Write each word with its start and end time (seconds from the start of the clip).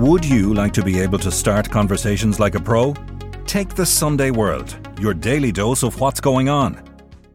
Would 0.00 0.24
you 0.24 0.54
like 0.54 0.72
to 0.72 0.82
be 0.82 0.98
able 0.98 1.18
to 1.18 1.30
start 1.30 1.68
conversations 1.68 2.40
like 2.40 2.54
a 2.54 2.58
pro? 2.58 2.94
Take 3.44 3.74
the 3.74 3.84
Sunday 3.84 4.30
World, 4.30 4.74
your 4.98 5.12
daily 5.12 5.52
dose 5.52 5.82
of 5.82 6.00
what's 6.00 6.20
going 6.20 6.48
on. 6.48 6.82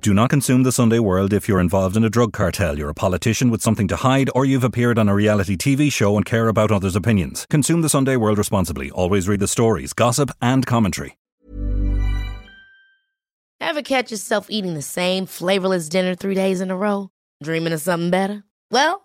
Do 0.02 0.16
not 0.16 0.32
consume 0.32 0.64
the 0.64 0.72
Sunday 0.72 0.98
World 0.98 1.32
if 1.32 1.48
you're 1.48 1.60
involved 1.60 1.96
in 1.96 2.04
a 2.04 2.10
drug 2.10 2.34
cartel, 2.34 2.76
you're 2.76 2.90
a 2.90 2.96
politician 2.96 3.52
with 3.52 3.62
something 3.62 3.88
to 3.90 3.96
hide, 3.96 4.32
or 4.34 4.46
you've 4.46 4.64
appeared 4.64 4.98
on 4.98 5.08
a 5.08 5.14
reality 5.14 5.56
TV 5.56 5.94
show 5.94 6.18
and 6.18 6.26
care 6.26 6.48
about 6.48 6.72
others' 6.72 6.96
opinions. 6.96 7.46
Consume 7.52 7.84
the 7.84 7.88
Sunday 7.88 8.16
World 8.16 8.40
responsibly. 8.40 8.90
Always 8.90 9.28
read 9.28 9.42
the 9.42 9.48
stories, 9.48 9.94
gossip, 9.94 10.32
and 10.42 10.66
commentary. 10.66 11.20
Ever 13.62 13.84
catch 13.84 14.10
yourself 14.10 14.48
eating 14.50 14.74
the 14.74 14.82
same 14.82 15.28
flavorless 15.28 15.88
dinner 15.88 16.16
three 16.16 16.34
days 16.34 16.62
in 16.62 16.72
a 16.72 16.76
row? 16.76 17.12
Dreaming 17.44 17.74
of 17.74 17.82
something 17.82 18.10
better? 18.10 18.44
Well, 18.72 19.05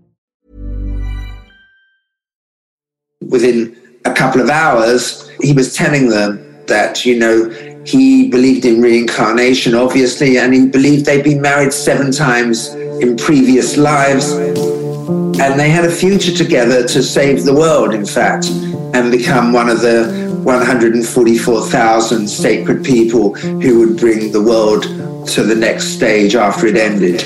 Within 3.27 3.77
a 4.05 4.13
couple 4.13 4.41
of 4.41 4.49
hours, 4.49 5.29
he 5.41 5.53
was 5.53 5.75
telling 5.75 6.09
them 6.09 6.43
that, 6.67 7.05
you 7.05 7.17
know, 7.17 7.49
he 7.85 8.29
believed 8.29 8.65
in 8.65 8.81
reincarnation, 8.81 9.75
obviously, 9.75 10.37
and 10.37 10.53
he 10.53 10.67
believed 10.67 11.05
they'd 11.05 11.23
been 11.23 11.41
married 11.41 11.73
seven 11.73 12.11
times 12.11 12.73
in 13.01 13.17
previous 13.17 13.77
lives. 13.77 14.31
And 14.31 15.59
they 15.59 15.69
had 15.69 15.85
a 15.85 15.91
future 15.91 16.33
together 16.33 16.87
to 16.87 17.01
save 17.01 17.45
the 17.45 17.53
world, 17.53 17.93
in 17.93 18.05
fact, 18.05 18.49
and 18.93 19.11
become 19.11 19.53
one 19.53 19.69
of 19.69 19.81
the 19.81 20.31
144,000 20.43 22.27
sacred 22.27 22.83
people 22.83 23.35
who 23.35 23.79
would 23.79 23.97
bring 23.97 24.31
the 24.31 24.41
world 24.41 24.83
to 25.27 25.43
the 25.43 25.55
next 25.55 25.89
stage 25.89 26.35
after 26.35 26.67
it 26.67 26.75
ended. 26.75 27.23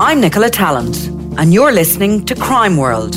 I'm 0.00 0.20
Nicola 0.20 0.50
Tallant, 0.50 1.08
and 1.38 1.52
you're 1.52 1.72
listening 1.72 2.24
to 2.24 2.34
Crime 2.34 2.76
World, 2.76 3.14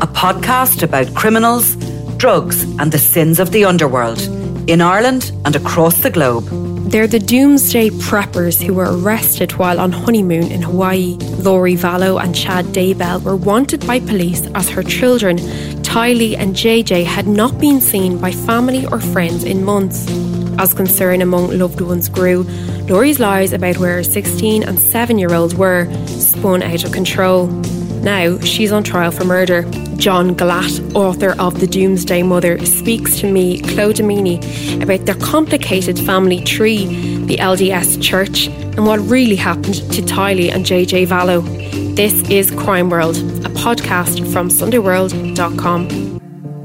a 0.00 0.06
podcast 0.06 0.82
about 0.82 1.14
criminals, 1.14 1.76
drugs, 2.16 2.62
and 2.78 2.90
the 2.90 2.98
sins 2.98 3.38
of 3.38 3.52
the 3.52 3.64
underworld 3.64 4.20
in 4.68 4.80
Ireland 4.80 5.30
and 5.44 5.54
across 5.54 6.02
the 6.02 6.10
globe. 6.10 6.44
They're 6.90 7.06
the 7.06 7.18
doomsday 7.18 7.90
preppers 7.90 8.62
who 8.62 8.74
were 8.74 8.96
arrested 8.98 9.52
while 9.52 9.80
on 9.80 9.92
honeymoon 9.92 10.50
in 10.50 10.62
Hawaii. 10.62 11.16
Lori 11.38 11.74
Vallow 11.74 12.22
and 12.22 12.34
Chad 12.34 12.66
Daybell 12.66 13.22
were 13.22 13.36
wanted 13.36 13.86
by 13.86 14.00
police 14.00 14.46
as 14.54 14.68
her 14.68 14.82
children, 14.82 15.38
Tylee 15.82 16.36
and 16.36 16.54
JJ, 16.54 17.04
had 17.04 17.26
not 17.26 17.58
been 17.58 17.80
seen 17.80 18.18
by 18.18 18.30
family 18.30 18.86
or 18.86 19.00
friends 19.00 19.44
in 19.44 19.64
months. 19.64 20.06
As 20.58 20.72
concern 20.72 21.20
among 21.20 21.58
loved 21.58 21.80
ones 21.80 22.08
grew, 22.08 22.44
Lori's 22.88 23.18
lies 23.18 23.52
about 23.52 23.78
where 23.78 23.96
her 23.96 24.04
16 24.04 24.62
and 24.62 24.78
7 24.78 25.18
year 25.18 25.34
olds 25.34 25.54
were 25.54 25.92
spun 26.06 26.62
out 26.62 26.84
of 26.84 26.92
control. 26.92 27.48
Now 28.02 28.38
she's 28.40 28.70
on 28.70 28.84
trial 28.84 29.10
for 29.10 29.24
murder. 29.24 29.62
John 29.96 30.34
Glatt, 30.34 30.94
author 30.94 31.34
of 31.40 31.60
The 31.60 31.66
Doomsday 31.66 32.22
Mother, 32.22 32.64
speaks 32.64 33.18
to 33.20 33.30
me, 33.30 33.60
Clodagh 33.60 34.04
Meaney, 34.04 34.82
about 34.82 35.06
their 35.06 35.14
complicated 35.16 35.98
family 35.98 36.40
tree, 36.42 36.86
the 37.26 37.36
LDS 37.36 38.02
Church, 38.02 38.48
and 38.48 38.86
what 38.86 39.00
really 39.00 39.36
happened 39.36 39.76
to 39.92 40.02
Tylee 40.02 40.52
and 40.52 40.64
JJ 40.64 41.06
Vallow. 41.06 41.44
This 41.96 42.28
is 42.28 42.50
Crime 42.50 42.90
World, 42.90 43.16
a 43.16 43.50
podcast 43.50 44.30
from 44.32 44.48
SundayWorld.com. 44.48 46.14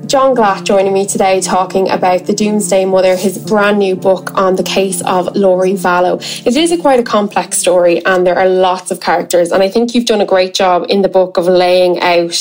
John 0.09 0.35
Glatt 0.35 0.63
joining 0.63 0.91
me 0.91 1.06
today 1.06 1.39
talking 1.39 1.88
about 1.88 2.25
The 2.25 2.34
Doomsday 2.34 2.85
Mother, 2.85 3.16
his 3.16 3.38
brand 3.38 3.78
new 3.78 3.95
book 3.95 4.35
on 4.35 4.56
the 4.56 4.63
case 4.63 5.03
of 5.03 5.35
Lori 5.35 5.73
Vallow. 5.73 6.19
It 6.47 6.57
is 6.57 6.72
a 6.72 6.78
quite 6.79 7.00
a 7.00 7.03
complex 7.03 7.59
story 7.59 8.03
and 8.03 8.25
there 8.25 8.35
are 8.35 8.50
lots 8.50 8.89
of 8.89 9.01
characters 9.01 9.51
and 9.51 9.62
I 9.62 9.69
think 9.69 9.94
you've 9.94 10.06
done 10.06 10.19
a 10.19 10.25
great 10.25 10.56
job 10.56 10.88
in 10.89 11.03
the 11.03 11.09
book 11.09 11.38
of 11.38 11.45
laying 11.45 12.00
out 12.00 12.34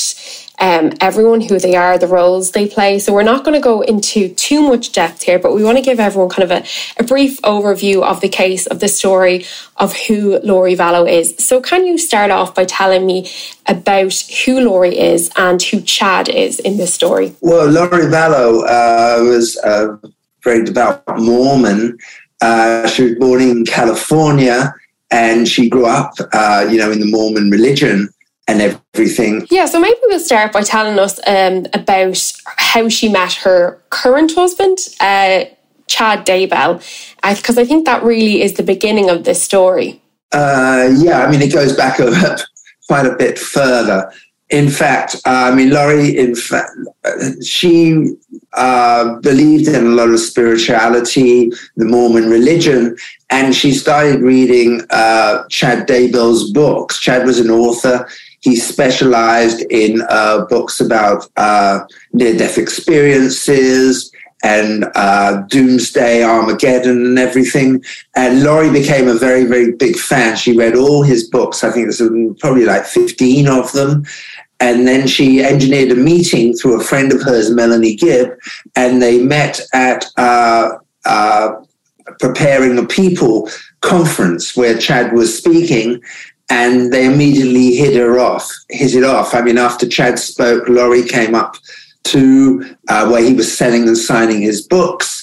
um, 0.59 0.91
everyone 0.99 1.41
who 1.41 1.57
they 1.59 1.75
are, 1.75 1.97
the 1.97 2.07
roles 2.07 2.51
they 2.51 2.67
play. 2.67 2.99
So 2.99 3.13
we're 3.13 3.23
not 3.23 3.43
going 3.43 3.55
to 3.55 3.63
go 3.63 3.81
into 3.81 4.33
too 4.35 4.61
much 4.61 4.91
depth 4.91 5.23
here, 5.23 5.39
but 5.39 5.53
we 5.53 5.63
want 5.63 5.77
to 5.77 5.83
give 5.83 5.99
everyone 5.99 6.29
kind 6.29 6.51
of 6.51 6.63
a, 6.63 6.65
a 7.01 7.03
brief 7.03 7.41
overview 7.41 8.03
of 8.03 8.21
the 8.21 8.29
case, 8.29 8.67
of 8.67 8.79
the 8.79 8.87
story 8.87 9.45
of 9.77 9.95
who 9.95 10.39
Lori 10.39 10.75
Vallow 10.75 11.09
is. 11.09 11.35
So 11.37 11.61
can 11.61 11.85
you 11.85 11.97
start 11.97 12.31
off 12.31 12.53
by 12.53 12.65
telling 12.65 13.05
me 13.05 13.29
about 13.67 14.13
who 14.45 14.59
Lori 14.59 14.97
is 14.97 15.31
and 15.37 15.61
who 15.61 15.81
Chad 15.81 16.29
is 16.29 16.59
in 16.59 16.77
this 16.77 16.93
story? 16.93 17.35
Well, 17.41 17.67
Lori 17.67 18.05
Vallow 18.05 18.63
uh, 18.67 19.23
was 19.23 19.57
a 19.63 19.99
very 20.43 20.65
devout 20.65 21.03
Mormon. 21.19 21.97
Uh, 22.41 22.87
she 22.87 23.03
was 23.03 23.15
born 23.15 23.41
in 23.41 23.65
California 23.65 24.73
and 25.11 25.47
she 25.47 25.69
grew 25.69 25.85
up, 25.85 26.13
uh, 26.33 26.67
you 26.69 26.77
know, 26.77 26.91
in 26.91 26.99
the 26.99 27.05
Mormon 27.05 27.49
religion 27.49 28.09
and 28.49 28.61
everything. 28.61 29.45
Yeah, 29.51 29.65
so 29.65 29.79
maybe 29.79 29.99
we'll 30.07 30.19
start 30.19 30.51
by 30.51 30.63
telling 30.63 30.97
us 30.97 31.19
um, 31.27 31.67
about 31.73 32.33
how 32.57 32.89
she 32.89 33.07
met 33.07 33.33
her 33.33 33.79
current 33.89 34.33
husband, 34.33 34.79
uh, 34.99 35.45
Chad 35.87 36.25
Daybell, 36.25 36.79
because 37.15 37.57
uh, 37.57 37.61
I 37.61 37.65
think 37.65 37.85
that 37.85 38.03
really 38.03 38.41
is 38.41 38.53
the 38.53 38.63
beginning 38.63 39.09
of 39.09 39.23
this 39.23 39.41
story. 39.41 40.01
Uh, 40.31 40.89
yeah, 40.97 41.23
I 41.23 41.31
mean, 41.31 41.41
it 41.41 41.53
goes 41.53 41.75
back 41.75 41.99
a, 41.99 42.37
quite 42.87 43.05
a 43.05 43.15
bit 43.15 43.37
further. 43.37 44.11
In 44.49 44.67
fact, 44.67 45.15
uh, 45.27 45.51
I 45.51 45.55
mean, 45.55 45.69
Lori, 45.69 46.17
in 46.17 46.33
fact, 46.33 46.71
she 47.43 48.15
uh, 48.53 49.19
believed 49.19 49.67
in 49.67 49.85
a 49.85 49.89
lot 49.89 50.09
of 50.09 50.19
spirituality, 50.19 51.51
the 51.75 51.85
Mormon 51.85 52.31
religion, 52.31 52.97
and 53.29 53.55
she 53.55 53.71
started 53.73 54.21
reading 54.21 54.81
uh, 54.89 55.43
Chad 55.49 55.87
Daybell's 55.87 56.51
books. 56.51 56.99
Chad 56.99 57.27
was 57.27 57.39
an 57.39 57.51
author 57.51 58.07
he 58.41 58.55
specialized 58.55 59.61
in 59.69 60.01
uh, 60.09 60.45
books 60.45 60.79
about 60.79 61.29
uh, 61.37 61.79
near 62.13 62.37
death 62.37 62.57
experiences 62.57 64.11
and 64.43 64.85
uh, 64.95 65.41
doomsday, 65.49 66.23
Armageddon, 66.23 67.05
and 67.05 67.19
everything. 67.19 67.83
And 68.15 68.43
Lori 68.43 68.71
became 68.71 69.07
a 69.07 69.13
very, 69.13 69.43
very 69.43 69.73
big 69.73 69.97
fan. 69.97 70.37
She 70.37 70.55
read 70.55 70.75
all 70.75 71.03
his 71.03 71.29
books. 71.29 71.63
I 71.63 71.71
think 71.71 71.87
there's 71.87 72.37
probably 72.39 72.65
like 72.65 72.85
15 72.85 73.47
of 73.47 73.71
them. 73.73 74.05
And 74.61 74.87
then 74.87 75.07
she 75.07 75.43
engineered 75.43 75.91
a 75.91 75.95
meeting 75.95 76.53
through 76.53 76.79
a 76.79 76.83
friend 76.83 77.13
of 77.13 77.21
hers, 77.21 77.49
Melanie 77.49 77.95
Gibb, 77.95 78.31
and 78.75 79.01
they 79.01 79.21
met 79.21 79.61
at 79.73 80.05
uh, 80.17 80.71
uh, 81.05 81.51
preparing 82.19 82.77
a 82.77 82.85
people 82.85 83.49
conference 83.81 84.55
where 84.55 84.77
Chad 84.77 85.13
was 85.13 85.37
speaking 85.37 86.01
and 86.49 86.91
they 86.91 87.05
immediately 87.05 87.75
hit 87.75 87.95
her 87.95 88.19
off, 88.19 88.49
hit 88.69 88.95
it 88.95 89.03
off. 89.03 89.33
I 89.35 89.41
mean, 89.41 89.57
after 89.57 89.87
Chad 89.87 90.17
spoke, 90.17 90.67
Lori 90.67 91.03
came 91.03 91.35
up 91.35 91.57
to 92.05 92.75
uh, 92.87 93.07
where 93.07 93.23
he 93.23 93.33
was 93.33 93.55
selling 93.55 93.87
and 93.87 93.97
signing 93.97 94.41
his 94.41 94.61
books. 94.61 95.17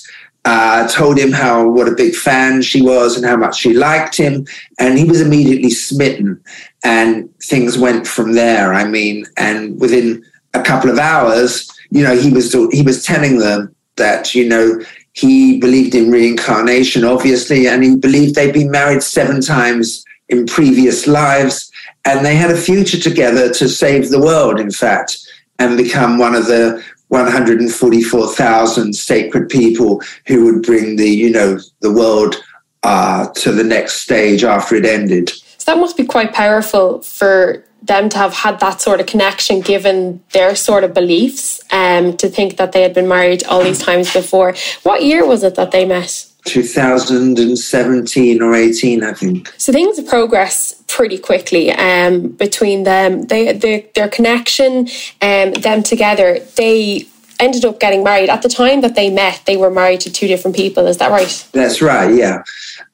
Uh, 0.45 0.87
told 0.87 1.19
him 1.19 1.33
how 1.33 1.69
what 1.69 1.89
a 1.89 1.95
big 1.97 2.15
fan 2.15 2.63
she 2.63 2.81
was 2.81 3.17
and 3.17 3.27
how 3.27 3.37
much 3.37 3.59
she 3.59 3.75
liked 3.75 4.17
him, 4.17 4.47
and 4.79 4.97
he 4.97 5.03
was 5.03 5.21
immediately 5.21 5.71
smitten. 5.71 6.41
And 6.85 7.29
things 7.43 7.77
went 7.77 8.07
from 8.07 8.35
there. 8.35 8.73
I 8.73 8.85
mean, 8.85 9.27
and 9.37 9.81
within 9.81 10.25
a 10.55 10.63
couple 10.63 10.89
of 10.89 11.01
hours, 11.01 11.69
you 11.91 12.05
know, 12.05 12.17
he 12.17 12.31
was 12.31 12.53
he 12.71 12.83
was 12.83 13.05
telling 13.05 13.39
them 13.39 13.75
that 13.97 14.37
you 14.37 14.49
know 14.49 14.81
he 15.15 15.59
believed 15.59 15.97
in 15.97 16.13
reincarnation, 16.13 17.03
obviously, 17.03 17.67
and 17.67 17.83
he 17.83 17.97
believed 17.97 18.37
they'd 18.37 18.53
been 18.53 18.71
married 18.71 19.03
seven 19.03 19.41
times 19.41 20.05
in 20.29 20.47
previous 20.47 21.07
lives, 21.07 21.71
and 22.05 22.25
they 22.25 22.35
had 22.35 22.51
a 22.51 22.57
future 22.57 22.99
together 22.99 23.53
to 23.55 23.69
save 23.69 24.11
the 24.11 24.21
world, 24.21 24.61
in 24.61 24.71
fact, 24.71 25.19
and 25.59 25.77
become 25.77 26.19
one 26.19 26.35
of 26.35 26.47
the 26.47 26.83
144,000 27.09 28.93
sacred 28.93 29.49
people 29.49 30.03
who 30.27 30.45
would 30.45 30.63
bring 30.63 30.97
the, 30.97 31.09
you 31.09 31.31
know, 31.31 31.59
the 31.81 31.93
world 31.93 32.43
uh, 32.83 33.29
to 33.35 33.53
the 33.53 33.65
next 33.65 34.03
stage 34.03 34.43
after 34.45 34.75
it 34.75 34.85
ended. 34.85 35.31
So 35.59 35.73
that 35.73 35.79
must 35.79 35.97
be 35.97 36.05
quite 36.05 36.33
powerful 36.33 37.03
for 37.03 37.65
them 37.83 38.09
to 38.09 38.19
have 38.19 38.33
had 38.33 38.59
that 38.61 38.81
sort 38.81 39.01
of 39.01 39.07
connection 39.07 39.61
given 39.61 40.23
their 40.33 40.57
sort 40.57 40.83
of 40.83 40.93
beliefs 40.93 41.61
um, 41.71 42.17
to 42.17 42.29
think 42.29 42.57
that 42.57 42.73
they 42.73 42.83
had 42.83 42.95
been 42.95 43.09
married 43.09 43.45
all 43.45 43.63
these 43.63 43.79
times 43.79 44.13
before. 44.13 44.55
What 44.83 45.05
year 45.05 45.25
was 45.27 45.43
it 45.45 45.55
that 45.55 45.71
they 45.71 45.85
met? 45.85 46.27
2017 46.47 48.43
or 48.43 48.55
18, 48.55 49.03
I 49.03 49.13
think. 49.13 49.53
So 49.59 49.73
things 49.73 50.01
progress 50.03 50.83
pretty 50.89 51.19
quickly 51.19 51.73
um, 51.73 52.29
between 52.29 52.85
them. 52.85 53.23
They, 53.27 53.53
they, 53.53 53.91
their 53.95 54.09
connection, 54.09 54.89
um, 55.21 55.53
them 55.53 55.83
together, 55.83 56.39
they 56.57 57.07
ended 57.39 57.65
up 57.65 57.81
getting 57.81 58.03
married. 58.03 58.31
At 58.31 58.43
the 58.43 58.49
time 58.49 58.81
that 58.81 58.95
they 58.95 59.11
met, 59.11 59.43
they 59.47 59.57
were 59.57 59.71
married 59.71 60.01
to 60.01 60.11
two 60.11 60.27
different 60.27 60.57
people. 60.57 60.87
Is 60.87 60.97
that 60.99 61.11
right? 61.11 61.47
That's 61.53 61.83
right, 61.83 62.15
yeah. 62.15 62.43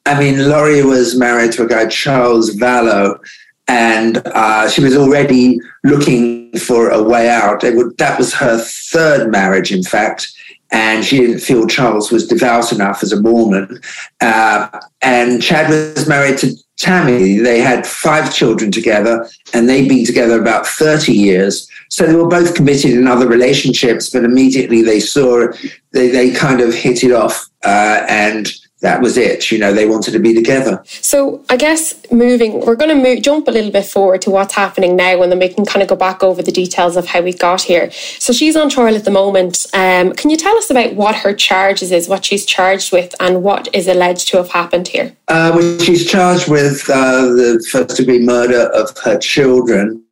I 0.06 0.18
mean, 0.18 0.48
Lori 0.48 0.82
was 0.82 1.16
married 1.16 1.52
to 1.52 1.62
a 1.64 1.68
guy, 1.68 1.86
Charles 1.86 2.56
Vallow, 2.56 3.20
and 3.68 4.18
uh, 4.26 4.68
she 4.68 4.82
was 4.82 4.96
already 4.96 5.60
looking 5.84 6.52
for 6.58 6.90
a 6.90 7.00
way 7.00 7.28
out. 7.28 7.62
Would, 7.62 7.96
that 7.98 8.18
was 8.18 8.34
her 8.34 8.58
third 8.58 9.30
marriage, 9.30 9.70
in 9.70 9.84
fact 9.84 10.32
and 10.72 11.04
she 11.04 11.18
didn't 11.18 11.40
feel 11.40 11.66
Charles 11.66 12.10
was 12.10 12.26
devout 12.26 12.72
enough 12.72 13.02
as 13.02 13.12
a 13.12 13.20
Mormon. 13.20 13.80
Uh, 14.20 14.80
and 15.02 15.42
Chad 15.42 15.68
was 15.68 16.08
married 16.08 16.38
to 16.38 16.56
Tammy. 16.78 17.38
They 17.38 17.60
had 17.60 17.86
five 17.86 18.34
children 18.34 18.72
together, 18.72 19.28
and 19.52 19.68
they'd 19.68 19.88
been 19.88 20.06
together 20.06 20.40
about 20.40 20.66
30 20.66 21.12
years. 21.12 21.68
So 21.90 22.06
they 22.06 22.14
were 22.14 22.26
both 22.26 22.54
committed 22.54 22.92
in 22.92 23.06
other 23.06 23.28
relationships, 23.28 24.10
but 24.10 24.24
immediately 24.24 24.82
they 24.82 24.98
saw 24.98 25.46
they, 25.92 26.08
they 26.08 26.32
kind 26.32 26.60
of 26.60 26.74
hit 26.74 27.04
it 27.04 27.12
off. 27.12 27.48
Uh, 27.64 28.04
and 28.08 28.50
that 28.82 29.00
was 29.00 29.16
it. 29.16 29.50
You 29.50 29.58
know, 29.58 29.72
they 29.72 29.86
wanted 29.86 30.10
to 30.12 30.18
be 30.18 30.34
together. 30.34 30.82
So 30.86 31.42
I 31.48 31.56
guess 31.56 31.94
moving, 32.10 32.60
we're 32.66 32.76
going 32.76 32.94
to 32.94 33.02
move, 33.02 33.22
jump 33.22 33.48
a 33.48 33.50
little 33.50 33.70
bit 33.70 33.86
forward 33.86 34.22
to 34.22 34.30
what's 34.30 34.54
happening 34.54 34.96
now, 34.96 35.22
and 35.22 35.30
then 35.30 35.38
we 35.38 35.48
can 35.48 35.64
kind 35.64 35.82
of 35.82 35.88
go 35.88 35.96
back 35.96 36.22
over 36.22 36.42
the 36.42 36.52
details 36.52 36.96
of 36.96 37.06
how 37.06 37.22
we 37.22 37.32
got 37.32 37.62
here. 37.62 37.90
So 37.92 38.32
she's 38.32 38.56
on 38.56 38.68
trial 38.68 38.94
at 38.94 39.04
the 39.04 39.10
moment. 39.10 39.66
Um, 39.72 40.12
can 40.12 40.30
you 40.30 40.36
tell 40.36 40.56
us 40.58 40.68
about 40.68 40.94
what 40.94 41.14
her 41.16 41.32
charges 41.32 41.92
is, 41.92 42.08
what 42.08 42.24
she's 42.24 42.44
charged 42.44 42.92
with, 42.92 43.14
and 43.20 43.42
what 43.42 43.68
is 43.72 43.86
alleged 43.86 44.28
to 44.28 44.36
have 44.38 44.50
happened 44.50 44.88
here? 44.88 45.16
Uh, 45.28 45.52
well, 45.54 45.78
she's 45.78 46.10
charged 46.10 46.50
with 46.50 46.90
uh, 46.90 47.22
the 47.22 47.64
first 47.70 47.96
degree 47.96 48.18
murder 48.18 48.68
of 48.74 48.96
her 48.98 49.16
children, 49.18 50.04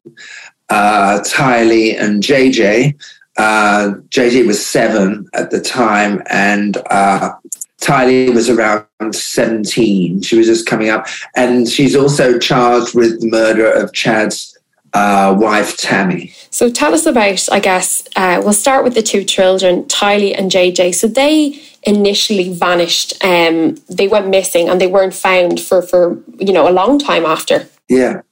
uh, 0.68 1.20
Tylee 1.24 2.00
and 2.00 2.22
JJ. 2.22 2.94
Uh, 3.36 3.94
JJ 4.10 4.46
was 4.46 4.64
seven 4.64 5.26
at 5.32 5.50
the 5.50 5.60
time, 5.60 6.22
and 6.30 6.76
uh, 6.90 7.32
Tylee 7.80 8.34
was 8.34 8.48
around 8.48 8.86
17. 9.10 10.22
She 10.22 10.36
was 10.36 10.46
just 10.46 10.66
coming 10.66 10.90
up. 10.90 11.06
And 11.34 11.68
she's 11.68 11.96
also 11.96 12.38
charged 12.38 12.94
with 12.94 13.20
the 13.20 13.28
murder 13.28 13.70
of 13.70 13.92
Chad's 13.92 14.56
uh, 14.92 15.34
wife, 15.38 15.76
Tammy. 15.76 16.32
So 16.50 16.70
tell 16.70 16.94
us 16.94 17.06
about, 17.06 17.48
I 17.50 17.60
guess, 17.60 18.06
uh, 18.16 18.40
we'll 18.42 18.52
start 18.52 18.84
with 18.84 18.94
the 18.94 19.02
two 19.02 19.24
children, 19.24 19.84
Tylee 19.84 20.36
and 20.36 20.50
JJ. 20.50 20.94
So 20.94 21.06
they 21.06 21.60
initially 21.84 22.52
vanished. 22.52 23.22
Um, 23.24 23.76
they 23.88 24.08
went 24.08 24.28
missing 24.28 24.68
and 24.68 24.80
they 24.80 24.86
weren't 24.86 25.14
found 25.14 25.60
for, 25.60 25.80
for, 25.80 26.18
you 26.38 26.52
know, 26.52 26.68
a 26.68 26.72
long 26.72 26.98
time 26.98 27.24
after. 27.24 27.68
Yeah. 27.88 28.22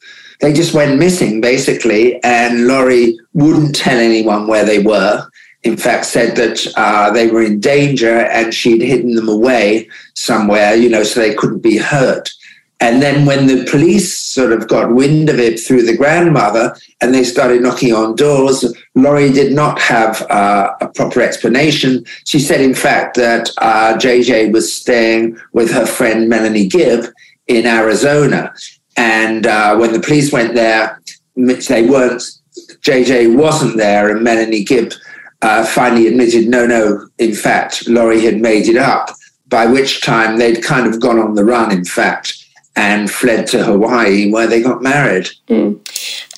They 0.40 0.52
just 0.52 0.74
went 0.74 0.98
missing, 0.98 1.40
basically. 1.40 2.22
And 2.22 2.66
Lori 2.66 3.18
wouldn't 3.34 3.74
tell 3.74 3.98
anyone 3.98 4.46
where 4.46 4.64
they 4.64 4.78
were 4.78 5.28
in 5.64 5.76
fact, 5.76 6.06
said 6.06 6.36
that 6.36 6.66
uh, 6.76 7.10
they 7.10 7.28
were 7.28 7.42
in 7.42 7.60
danger 7.60 8.20
and 8.20 8.54
she'd 8.54 8.82
hidden 8.82 9.14
them 9.14 9.28
away 9.28 9.88
somewhere, 10.14 10.74
you 10.74 10.88
know, 10.88 11.02
so 11.02 11.20
they 11.20 11.34
couldn't 11.34 11.60
be 11.60 11.76
hurt. 11.76 12.30
And 12.80 13.02
then 13.02 13.26
when 13.26 13.46
the 13.46 13.64
police 13.68 14.16
sort 14.16 14.52
of 14.52 14.68
got 14.68 14.94
wind 14.94 15.28
of 15.28 15.40
it 15.40 15.58
through 15.58 15.82
the 15.82 15.96
grandmother 15.96 16.76
and 17.00 17.12
they 17.12 17.24
started 17.24 17.60
knocking 17.60 17.92
on 17.92 18.14
doors, 18.14 18.72
Lori 18.94 19.32
did 19.32 19.52
not 19.52 19.80
have 19.80 20.22
uh, 20.30 20.74
a 20.80 20.86
proper 20.86 21.20
explanation. 21.20 22.04
She 22.24 22.38
said, 22.38 22.60
in 22.60 22.74
fact, 22.74 23.16
that 23.16 23.50
uh, 23.58 23.94
JJ 23.94 24.52
was 24.52 24.72
staying 24.72 25.38
with 25.52 25.72
her 25.72 25.86
friend 25.86 26.28
Melanie 26.28 26.68
Gibb 26.68 27.06
in 27.48 27.66
Arizona. 27.66 28.54
And 28.96 29.46
uh, 29.46 29.76
when 29.76 29.92
the 29.92 30.00
police 30.00 30.32
went 30.32 30.54
there, 30.54 31.00
they 31.34 31.82
weren't, 31.82 32.22
JJ 32.82 33.36
wasn't 33.36 33.76
there, 33.76 34.08
and 34.08 34.22
Melanie 34.22 34.64
Gibb 34.64 34.92
uh, 35.42 35.64
finally 35.64 36.06
admitted, 36.06 36.48
no, 36.48 36.66
no, 36.66 37.08
in 37.18 37.34
fact, 37.34 37.88
Lori 37.88 38.20
had 38.20 38.40
made 38.40 38.68
it 38.68 38.76
up, 38.76 39.10
by 39.46 39.66
which 39.66 40.02
time 40.02 40.36
they'd 40.36 40.62
kind 40.62 40.86
of 40.86 41.00
gone 41.00 41.18
on 41.18 41.34
the 41.34 41.44
run, 41.44 41.70
in 41.70 41.84
fact, 41.84 42.44
and 42.76 43.10
fled 43.10 43.46
to 43.48 43.64
Hawaii 43.64 44.30
where 44.30 44.46
they 44.46 44.62
got 44.62 44.82
married. 44.82 45.28
Mm. 45.48 45.74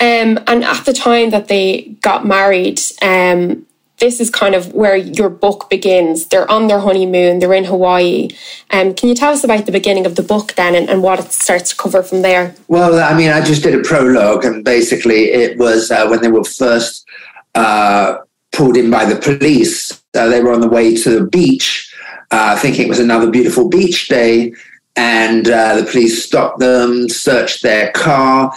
Um, 0.01 0.43
and 0.47 0.65
at 0.65 0.85
the 0.85 0.93
time 0.93 1.31
that 1.31 1.49
they 1.49 1.97
got 2.01 2.27
married, 2.27 2.81
um, 3.03 3.67
this 3.99 4.19
is 4.19 4.31
kind 4.31 4.55
of 4.55 4.73
where 4.73 4.97
your 4.97 5.29
book 5.29 5.69
begins. 5.69 6.27
They're 6.27 6.51
on 6.51 6.67
their 6.67 6.81
honeymoon, 6.81 7.39
they're 7.39 7.53
in 7.53 7.65
Hawaii. 7.65 8.29
Um, 8.71 8.95
can 8.95 9.11
you 9.11 9.15
tell 9.15 9.33
us 9.33 9.45
about 9.45 9.67
the 9.67 9.73
beginning 9.73 10.07
of 10.07 10.17
the 10.17 10.23
book 10.23 10.55
then 10.55 10.75
and, 10.75 10.89
and, 10.89 11.03
what 11.03 11.21
it 11.21 11.33
starts 11.33 11.71
to 11.71 11.77
cover 11.77 12.03
from 12.03 12.23
there? 12.23 12.55
Well, 12.69 12.99
I 12.99 13.17
mean, 13.17 13.31
I 13.31 13.43
just 13.43 13.63
did 13.63 13.75
a 13.75 13.83
prologue, 13.83 14.45
and 14.45 14.65
basically 14.65 15.25
it 15.33 15.59
was 15.59 15.91
uh, 15.91 16.07
when 16.09 16.23
they 16.23 16.31
were 16.31 16.45
first. 16.45 17.07
Uh, 17.55 18.19
pulled 18.61 18.77
in 18.77 18.91
by 18.91 19.07
the 19.07 19.17
police. 19.17 20.03
Uh, 20.15 20.29
they 20.29 20.43
were 20.43 20.53
on 20.53 20.61
the 20.61 20.69
way 20.69 20.95
to 20.95 21.19
the 21.19 21.27
beach, 21.27 21.91
uh, 22.31 22.59
thinking 22.59 22.85
it 22.85 22.91
was 22.91 22.99
another 22.99 23.31
beautiful 23.31 23.71
beach 23.71 24.09
day, 24.09 24.53
and 24.97 25.49
uh, 25.49 25.77
the 25.77 25.87
police 25.91 26.23
stopped 26.23 26.59
them, 26.59 27.09
searched 27.09 27.63
their 27.63 27.91
car 27.93 28.53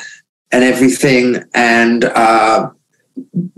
and 0.52 0.62
everything, 0.62 1.42
and 1.54 2.04
uh, 2.04 2.70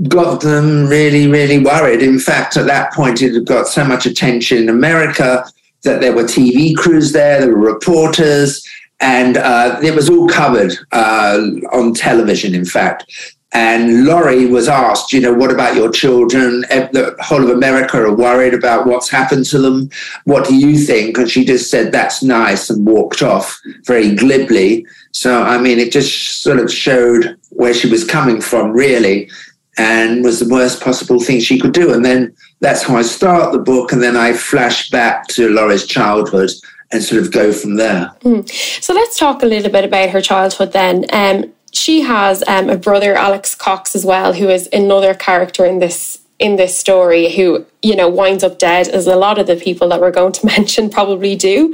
got 0.07 0.41
them 0.41 0.85
really, 0.85 1.27
really 1.27 1.57
worried. 1.57 2.03
In 2.03 2.19
fact, 2.19 2.57
at 2.57 2.67
that 2.67 2.93
point, 2.93 3.23
it 3.23 3.33
had 3.33 3.47
got 3.47 3.67
so 3.67 3.83
much 3.83 4.05
attention 4.05 4.59
in 4.59 4.69
America 4.69 5.43
that 5.81 5.99
there 5.99 6.13
were 6.13 6.25
TV 6.25 6.75
crews 6.75 7.11
there, 7.11 7.39
there 7.39 7.49
were 7.49 7.73
reporters, 7.73 8.63
and 8.99 9.37
uh, 9.37 9.79
it 9.83 9.95
was 9.95 10.11
all 10.11 10.29
covered 10.29 10.73
uh, 10.91 11.39
on 11.73 11.95
television, 11.95 12.53
in 12.53 12.65
fact. 12.65 13.34
And 13.57 14.03
Lori 14.03 14.47
was 14.47 14.67
asked, 14.67 15.13
you 15.13 15.21
know, 15.21 15.33
what 15.33 15.49
about 15.49 15.77
your 15.77 15.89
children? 15.89 16.61
The 16.69 17.15
whole 17.21 17.41
of 17.41 17.49
America 17.49 17.95
are 18.01 18.13
worried 18.13 18.53
about 18.53 18.85
what's 18.85 19.09
happened 19.09 19.45
to 19.45 19.59
them. 19.59 19.89
What 20.25 20.45
do 20.45 20.53
you 20.53 20.77
think? 20.77 21.17
And 21.17 21.31
she 21.31 21.45
just 21.45 21.71
said, 21.71 21.93
that's 21.93 22.21
nice, 22.21 22.69
and 22.69 22.85
walked 22.85 23.23
off 23.23 23.57
very 23.85 24.13
glibly. 24.13 24.85
So, 25.13 25.41
I 25.41 25.57
mean, 25.57 25.79
it 25.79 25.93
just 25.93 26.41
sort 26.43 26.59
of 26.59 26.69
showed 26.69 27.37
where 27.51 27.73
she 27.73 27.89
was 27.89 28.03
coming 28.03 28.41
from, 28.41 28.71
really, 28.71 29.31
and 29.77 30.21
was 30.21 30.41
the 30.41 30.49
worst 30.49 30.81
possible 30.81 31.21
thing 31.21 31.39
she 31.39 31.57
could 31.57 31.71
do. 31.73 31.93
And 31.93 32.03
then 32.03 32.35
that's 32.59 32.83
how 32.83 32.97
I 32.97 33.03
start 33.03 33.53
the 33.53 33.59
book. 33.59 33.93
And 33.93 34.03
then 34.03 34.17
I 34.17 34.33
flash 34.33 34.89
back 34.89 35.27
to 35.27 35.47
Lori's 35.47 35.85
childhood 35.85 36.51
and 36.91 37.01
sort 37.01 37.21
of 37.21 37.31
go 37.31 37.53
from 37.53 37.77
there. 37.77 38.11
Mm. 38.19 38.49
So 38.83 38.93
let's 38.93 39.17
talk 39.17 39.43
a 39.43 39.45
little 39.45 39.71
bit 39.71 39.85
about 39.85 40.09
her 40.09 40.21
childhood 40.21 40.73
then. 40.73 41.05
Um, 41.13 41.53
she 41.75 42.01
has 42.01 42.43
um, 42.47 42.69
a 42.69 42.77
brother, 42.77 43.15
Alex 43.15 43.55
Cox, 43.55 43.95
as 43.95 44.05
well, 44.05 44.33
who 44.33 44.49
is 44.49 44.69
another 44.71 45.13
character 45.13 45.65
in 45.65 45.79
this 45.79 46.21
in 46.37 46.57
this 46.57 46.77
story 46.77 47.33
who 47.33 47.65
you 47.81 47.95
know 47.95 48.09
winds 48.09 48.43
up 48.43 48.59
dead 48.59 48.89
as 48.89 49.07
a 49.07 49.15
lot 49.15 49.39
of 49.39 49.47
the 49.47 49.55
people 49.55 49.87
that 49.87 50.01
we're 50.01 50.11
going 50.11 50.33
to 50.33 50.45
mention 50.57 50.89
probably 50.89 51.35
do. 51.35 51.73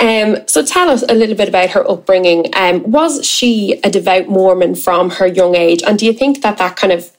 Um, 0.00 0.36
so 0.46 0.64
tell 0.64 0.88
us 0.88 1.02
a 1.08 1.14
little 1.14 1.36
bit 1.36 1.48
about 1.48 1.70
her 1.70 1.88
upbringing. 1.88 2.46
Um, 2.54 2.90
was 2.90 3.24
she 3.26 3.80
a 3.84 3.90
devout 3.90 4.28
mormon 4.28 4.74
from 4.74 5.10
her 5.10 5.26
young 5.26 5.54
age? 5.54 5.82
And 5.82 5.98
do 5.98 6.06
you 6.06 6.12
think 6.12 6.42
that 6.42 6.58
that 6.58 6.76
kind 6.76 6.92
of 6.92 7.10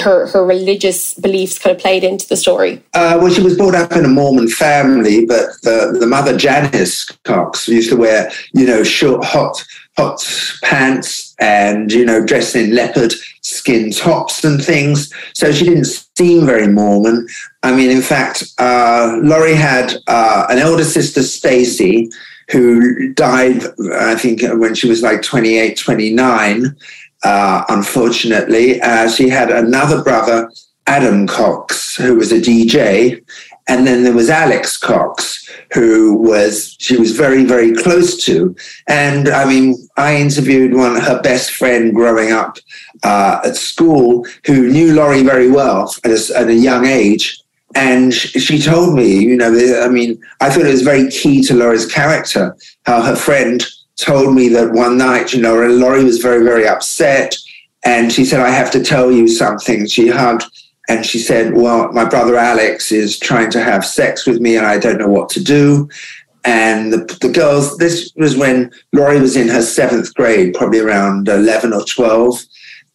her 0.00 0.26
her 0.28 0.44
religious 0.44 1.14
beliefs 1.14 1.58
kind 1.58 1.74
of 1.74 1.80
played 1.80 2.04
into 2.04 2.28
the 2.28 2.36
story? 2.36 2.82
Uh, 2.94 3.18
well, 3.20 3.32
she 3.32 3.42
was 3.42 3.56
brought 3.56 3.74
up 3.74 3.92
in 3.92 4.04
a 4.04 4.08
Mormon 4.08 4.48
family, 4.48 5.26
but 5.26 5.48
the, 5.62 5.96
the 5.98 6.06
mother 6.06 6.36
Janice 6.36 7.04
Cox 7.24 7.66
used 7.66 7.90
to 7.90 7.96
wear, 7.96 8.30
you 8.52 8.66
know, 8.66 8.82
short, 8.82 9.24
hot 9.24 9.64
hot 9.96 10.24
pants 10.62 11.29
and 11.40 11.90
you 11.92 12.04
know 12.04 12.24
dressed 12.24 12.54
in 12.54 12.74
leopard 12.74 13.12
skin 13.42 13.90
tops 13.90 14.44
and 14.44 14.62
things. 14.62 15.12
So 15.34 15.52
she 15.52 15.64
didn't 15.64 15.86
seem 16.16 16.46
very 16.46 16.68
Mormon. 16.68 17.26
I 17.62 17.74
mean, 17.74 17.90
in 17.90 18.02
fact, 18.02 18.44
uh, 18.58 19.18
Lori 19.22 19.54
had 19.54 19.94
uh, 20.06 20.46
an 20.50 20.58
elder 20.58 20.84
sister, 20.84 21.22
Stacy, 21.22 22.10
who 22.50 23.12
died, 23.14 23.62
I 23.94 24.14
think, 24.14 24.42
when 24.42 24.74
she 24.74 24.88
was 24.88 25.02
like 25.02 25.22
28, 25.22 25.76
29 25.76 26.76
uh, 27.22 27.64
unfortunately. 27.68 28.80
Uh, 28.80 29.08
she 29.08 29.28
had 29.28 29.50
another 29.50 30.02
brother, 30.02 30.50
Adam 30.86 31.26
Cox, 31.26 31.96
who 31.96 32.16
was 32.16 32.32
a 32.32 32.40
DJ. 32.40 33.22
And 33.68 33.86
then 33.86 34.02
there 34.02 34.12
was 34.12 34.30
Alex 34.30 34.76
Cox, 34.76 35.48
who 35.72 36.14
was 36.14 36.76
she 36.78 36.96
was 36.96 37.12
very 37.16 37.44
very 37.44 37.72
close 37.74 38.24
to. 38.24 38.54
And 38.88 39.28
I 39.28 39.44
mean, 39.44 39.76
I 39.96 40.16
interviewed 40.16 40.74
one 40.74 41.00
her 41.00 41.20
best 41.22 41.52
friend 41.52 41.94
growing 41.94 42.32
up 42.32 42.58
uh, 43.02 43.40
at 43.44 43.56
school 43.56 44.26
who 44.46 44.68
knew 44.68 44.94
Lori 44.94 45.22
very 45.22 45.50
well 45.50 45.94
at 46.04 46.10
a, 46.10 46.38
at 46.38 46.48
a 46.48 46.54
young 46.54 46.86
age. 46.86 47.40
And 47.76 48.12
she 48.12 48.60
told 48.60 48.96
me, 48.96 49.20
you 49.20 49.36
know, 49.36 49.52
I 49.84 49.88
mean, 49.88 50.20
I 50.40 50.50
thought 50.50 50.66
it 50.66 50.72
was 50.72 50.82
very 50.82 51.08
key 51.08 51.40
to 51.44 51.54
Lori's 51.54 51.86
character 51.86 52.56
how 52.84 53.00
her 53.00 53.14
friend 53.14 53.64
told 53.96 54.34
me 54.34 54.48
that 54.48 54.72
one 54.72 54.98
night, 54.98 55.32
you 55.32 55.40
know, 55.40 55.54
Lori 55.54 56.02
was 56.02 56.18
very, 56.18 56.42
very 56.42 56.66
upset. 56.66 57.36
And 57.84 58.12
she 58.12 58.24
said, 58.24 58.40
I 58.40 58.50
have 58.50 58.70
to 58.72 58.82
tell 58.82 59.12
you 59.12 59.28
something. 59.28 59.86
She 59.86 60.08
hugged 60.08 60.44
and 60.88 61.04
she 61.04 61.18
said, 61.18 61.54
Well, 61.54 61.92
my 61.92 62.04
brother 62.04 62.36
Alex 62.36 62.92
is 62.92 63.18
trying 63.18 63.50
to 63.50 63.62
have 63.62 63.84
sex 63.84 64.26
with 64.26 64.40
me 64.40 64.56
and 64.56 64.66
I 64.66 64.78
don't 64.78 64.98
know 64.98 65.08
what 65.08 65.28
to 65.30 65.42
do. 65.42 65.88
And 66.44 66.92
the, 66.92 67.18
the 67.20 67.28
girls, 67.28 67.76
this 67.76 68.10
was 68.16 68.36
when 68.36 68.72
Lori 68.92 69.20
was 69.20 69.36
in 69.36 69.48
her 69.48 69.60
seventh 69.62 70.14
grade, 70.14 70.54
probably 70.54 70.80
around 70.80 71.28
11 71.28 71.72
or 71.72 71.84
12 71.84 72.42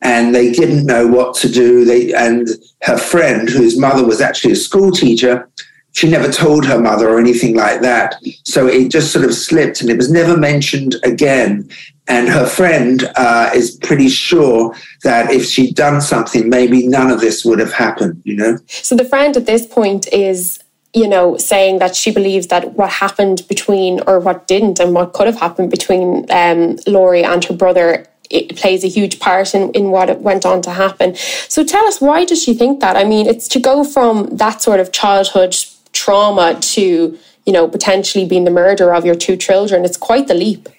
and 0.01 0.35
they 0.35 0.51
didn't 0.51 0.85
know 0.85 1.07
what 1.07 1.35
to 1.35 1.49
do. 1.49 1.83
They 1.83 2.13
and 2.13 2.47
her 2.83 2.97
friend, 2.97 3.49
whose 3.49 3.79
mother 3.79 4.05
was 4.05 4.21
actually 4.21 4.53
a 4.53 4.57
school 4.57 4.91
teacher, 4.91 5.49
she 5.93 6.09
never 6.09 6.31
told 6.31 6.65
her 6.65 6.79
mother 6.79 7.09
or 7.09 7.19
anything 7.19 7.55
like 7.55 7.81
that. 7.81 8.15
So 8.43 8.67
it 8.67 8.89
just 8.91 9.11
sort 9.11 9.25
of 9.25 9.33
slipped 9.33 9.81
and 9.81 9.89
it 9.89 9.97
was 9.97 10.11
never 10.11 10.37
mentioned 10.37 10.95
again. 11.03 11.69
And 12.07 12.29
her 12.29 12.45
friend 12.45 13.09
uh, 13.15 13.49
is 13.53 13.77
pretty 13.77 14.09
sure 14.09 14.75
that 15.03 15.31
if 15.31 15.45
she'd 15.45 15.75
done 15.75 16.01
something, 16.01 16.49
maybe 16.49 16.87
none 16.87 17.09
of 17.09 17.19
this 17.19 17.43
would 17.43 17.59
have 17.59 17.73
happened, 17.73 18.21
you 18.23 18.35
know? 18.35 18.59
So 18.67 18.95
the 18.95 19.05
friend 19.05 19.35
at 19.35 19.45
this 19.45 19.65
point 19.65 20.07
is 20.13 20.59
you 20.93 21.09
know, 21.09 21.35
saying 21.35 21.79
that 21.79 21.93
she 21.93 22.09
believes 22.09 22.47
that 22.47 22.73
what 22.75 22.89
happened 22.89 23.45
between, 23.49 23.99
or 24.07 24.17
what 24.17 24.47
didn't, 24.47 24.79
and 24.79 24.93
what 24.93 25.11
could 25.11 25.27
have 25.27 25.37
happened 25.37 25.69
between 25.69 26.25
um, 26.31 26.77
Lori 26.87 27.21
and 27.21 27.43
her 27.43 27.53
brother 27.53 28.07
it 28.29 28.55
plays 28.55 28.83
a 28.83 28.87
huge 28.87 29.19
part 29.19 29.53
in, 29.53 29.71
in 29.71 29.91
what 29.91 30.21
went 30.21 30.45
on 30.45 30.61
to 30.63 30.71
happen. 30.71 31.15
So 31.15 31.63
tell 31.63 31.85
us, 31.85 32.01
why 32.01 32.25
does 32.25 32.41
she 32.43 32.53
think 32.53 32.79
that? 32.79 32.95
I 32.95 33.03
mean, 33.03 33.27
it's 33.27 33.47
to 33.49 33.59
go 33.59 33.83
from 33.83 34.37
that 34.37 34.61
sort 34.61 34.79
of 34.79 34.91
childhood 34.91 35.55
trauma 35.93 36.57
to, 36.59 37.17
you 37.45 37.53
know, 37.53 37.67
potentially 37.67 38.25
being 38.25 38.43
the 38.43 38.51
murder 38.51 38.93
of 38.93 39.05
your 39.05 39.15
two 39.15 39.37
children. 39.37 39.85
It's 39.85 39.97
quite 39.97 40.27
the 40.27 40.33
leap. 40.33 40.69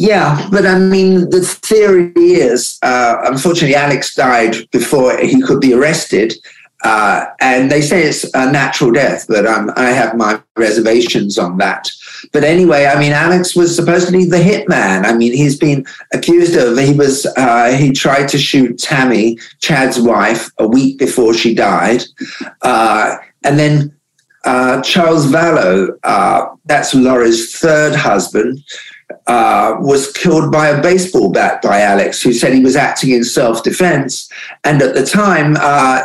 Yeah, 0.00 0.48
but 0.52 0.64
I 0.64 0.78
mean, 0.78 1.28
the 1.30 1.40
theory 1.40 2.12
is, 2.14 2.78
uh, 2.82 3.16
unfortunately, 3.24 3.74
Alex 3.74 4.14
died 4.14 4.54
before 4.70 5.18
he 5.18 5.42
could 5.42 5.60
be 5.60 5.74
arrested. 5.74 6.34
Uh, 6.84 7.24
and 7.40 7.68
they 7.68 7.80
say 7.80 8.04
it's 8.04 8.22
a 8.32 8.52
natural 8.52 8.92
death, 8.92 9.26
but 9.26 9.44
um, 9.44 9.72
I 9.74 9.90
have 9.90 10.16
my 10.16 10.40
reservations 10.56 11.36
on 11.36 11.58
that. 11.58 11.90
But 12.32 12.44
anyway, 12.44 12.86
I 12.86 12.96
mean, 12.96 13.10
Alex 13.10 13.56
was 13.56 13.74
supposedly 13.74 14.24
the 14.24 14.36
hitman. 14.36 15.04
I 15.04 15.14
mean, 15.14 15.32
he's 15.32 15.58
been 15.58 15.84
accused 16.12 16.54
of 16.56 16.78
he 16.78 16.94
was 16.94 17.26
uh, 17.36 17.72
he 17.76 17.90
tried 17.90 18.28
to 18.28 18.38
shoot 18.38 18.78
Tammy, 18.78 19.36
Chad's 19.58 19.98
wife, 19.98 20.48
a 20.58 20.68
week 20.68 21.00
before 21.00 21.34
she 21.34 21.56
died, 21.56 22.04
uh, 22.62 23.16
and 23.42 23.58
then 23.58 23.98
uh, 24.44 24.80
Charles 24.82 25.26
Vallow, 25.26 25.98
uh, 26.04 26.46
that's 26.66 26.94
Lori's 26.94 27.58
third 27.58 27.96
husband. 27.96 28.62
Uh, 29.26 29.76
was 29.80 30.12
killed 30.12 30.52
by 30.52 30.68
a 30.68 30.82
baseball 30.82 31.30
bat 31.30 31.62
by 31.62 31.80
Alex, 31.80 32.20
who 32.20 32.32
said 32.32 32.52
he 32.52 32.60
was 32.60 32.76
acting 32.76 33.10
in 33.10 33.24
self 33.24 33.62
defense. 33.62 34.30
And 34.64 34.82
at 34.82 34.94
the 34.94 35.04
time, 35.04 35.56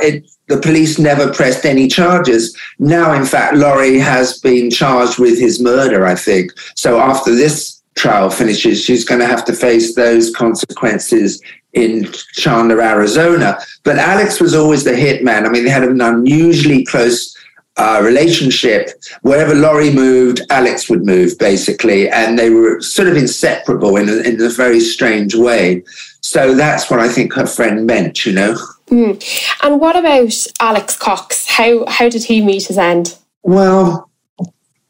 it 0.02 0.26
the 0.48 0.60
police 0.60 1.00
never 1.00 1.32
pressed 1.32 1.66
any 1.66 1.88
charges. 1.88 2.56
Now, 2.80 3.14
in 3.14 3.26
fact, 3.26 3.56
Lori 3.56 3.98
has 3.98 4.40
been 4.40 4.70
charged 4.70 5.18
with 5.18 5.40
his 5.40 5.62
murder, 5.62 6.06
I 6.06 6.16
think. 6.16 6.52
So 6.76 7.00
after 7.00 7.34
this 7.34 7.82
trial 7.96 8.30
finishes, 8.30 8.84
she's 8.84 9.06
going 9.06 9.22
to 9.22 9.28
have 9.28 9.46
to 9.46 9.54
face 9.54 9.96
those 9.96 10.36
consequences 10.36 11.42
in 11.74 12.12
Chandler, 12.34 12.82
Arizona. 12.82 13.58
But 13.84 13.98
Alex 13.98 14.40
was 14.40 14.54
always 14.54 14.84
the 14.84 14.92
hitman. 14.92 15.46
I 15.46 15.50
mean, 15.50 15.64
they 15.64 15.70
had 15.70 15.84
an 15.84 16.02
unusually 16.02 16.86
close 16.86 17.36
uh, 17.78 18.02
relationship. 18.04 18.90
Wherever 19.22 19.56
Lori 19.56 19.92
moved, 19.92 20.42
Alex 20.50 20.90
would 20.90 21.06
move, 21.06 21.38
basically. 21.38 22.10
And 22.10 22.38
they 22.38 22.50
were 22.50 22.82
sort 22.82 23.08
of 23.08 23.18
inseparable 23.18 23.98
in 23.98 24.10
a, 24.10 24.18
in 24.18 24.42
a 24.42 24.50
very 24.50 24.80
strange 24.80 25.36
way. 25.36 25.84
So 26.22 26.54
that's 26.54 26.90
what 26.90 27.00
I 27.00 27.10
think 27.10 27.34
her 27.34 27.48
friend 27.48 27.86
meant, 27.86 28.26
you 28.26 28.34
know. 28.34 28.56
Mm. 28.88 29.22
And 29.64 29.80
what 29.80 29.96
about 29.96 30.34
Alex 30.60 30.96
Cox? 30.96 31.48
How 31.50 31.86
how 31.88 32.10
did 32.10 32.24
he 32.24 32.44
meet 32.44 32.68
his 32.68 32.78
end? 32.78 33.18
Well, 33.42 34.10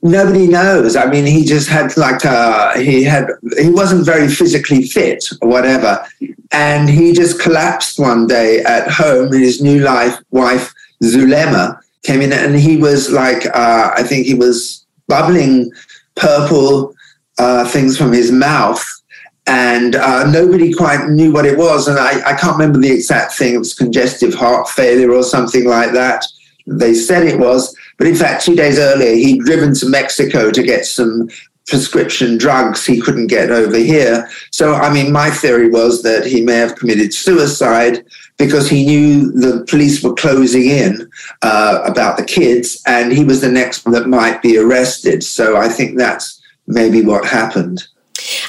nobody 0.01 0.47
knows. 0.47 0.95
I 0.95 1.05
mean, 1.05 1.25
he 1.25 1.45
just 1.45 1.69
had 1.69 1.95
like 1.95 2.23
a, 2.25 2.29
uh, 2.29 2.79
he 2.79 3.03
had 3.03 3.27
he 3.57 3.69
wasn't 3.69 4.05
very 4.05 4.27
physically 4.27 4.83
fit 4.83 5.23
or 5.41 5.47
whatever, 5.47 6.05
and 6.51 6.89
he 6.89 7.13
just 7.13 7.41
collapsed 7.41 7.97
one 7.97 8.27
day 8.27 8.59
at 8.63 8.89
home. 8.91 9.33
in 9.33 9.41
His 9.41 9.61
new 9.61 9.79
life 9.79 10.17
wife 10.31 10.73
Zulema 11.03 11.79
came 12.03 12.21
in, 12.21 12.31
and 12.33 12.55
he 12.55 12.77
was 12.77 13.11
like 13.11 13.45
uh, 13.47 13.91
I 13.95 14.03
think 14.03 14.25
he 14.25 14.33
was 14.33 14.85
bubbling 15.07 15.71
purple 16.15 16.93
uh, 17.37 17.65
things 17.65 17.97
from 17.97 18.13
his 18.13 18.31
mouth 18.31 18.83
and 19.47 19.95
uh, 19.95 20.29
nobody 20.29 20.73
quite 20.73 21.09
knew 21.09 21.33
what 21.33 21.45
it 21.45 21.57
was. 21.57 21.87
And 21.87 21.99
I, 21.99 22.21
I, 22.29 22.33
can't 22.33 22.57
remember 22.57 22.79
the 22.79 22.91
exact 22.91 23.33
thing. 23.33 23.55
It 23.55 23.57
was 23.57 23.73
congestive 23.73 24.33
heart 24.33 24.69
failure 24.69 25.11
or 25.11 25.23
something 25.23 25.65
like 25.65 25.91
that. 25.93 26.25
They 26.65 26.93
said 26.93 27.23
it 27.23 27.39
was. 27.39 27.75
But 27.97 28.07
in 28.07 28.15
fact, 28.15 28.45
two 28.45 28.55
days 28.55 28.79
earlier, 28.79 29.15
he'd 29.15 29.41
driven 29.41 29.73
to 29.75 29.89
Mexico 29.89 30.49
to 30.49 30.63
get 30.63 30.85
some 30.85 31.29
prescription 31.67 32.37
drugs 32.37 32.85
he 32.85 32.99
couldn't 32.99 33.27
get 33.27 33.51
over 33.51 33.77
here. 33.77 34.29
So, 34.51 34.73
I 34.73 34.93
mean, 34.93 35.11
my 35.11 35.29
theory 35.29 35.69
was 35.69 36.03
that 36.03 36.25
he 36.25 36.41
may 36.41 36.55
have 36.55 36.75
committed 36.75 37.13
suicide 37.13 38.05
because 38.37 38.69
he 38.69 38.85
knew 38.85 39.31
the 39.31 39.65
police 39.65 40.03
were 40.03 40.13
closing 40.13 40.65
in 40.65 41.09
uh, 41.41 41.81
about 41.85 42.17
the 42.17 42.25
kids 42.25 42.81
and 42.85 43.13
he 43.13 43.23
was 43.23 43.41
the 43.41 43.51
next 43.51 43.85
one 43.85 43.93
that 43.93 44.07
might 44.07 44.41
be 44.41 44.57
arrested. 44.57 45.23
So 45.23 45.55
I 45.55 45.69
think 45.69 45.97
that's 45.97 46.41
maybe 46.67 47.01
what 47.01 47.25
happened. 47.25 47.87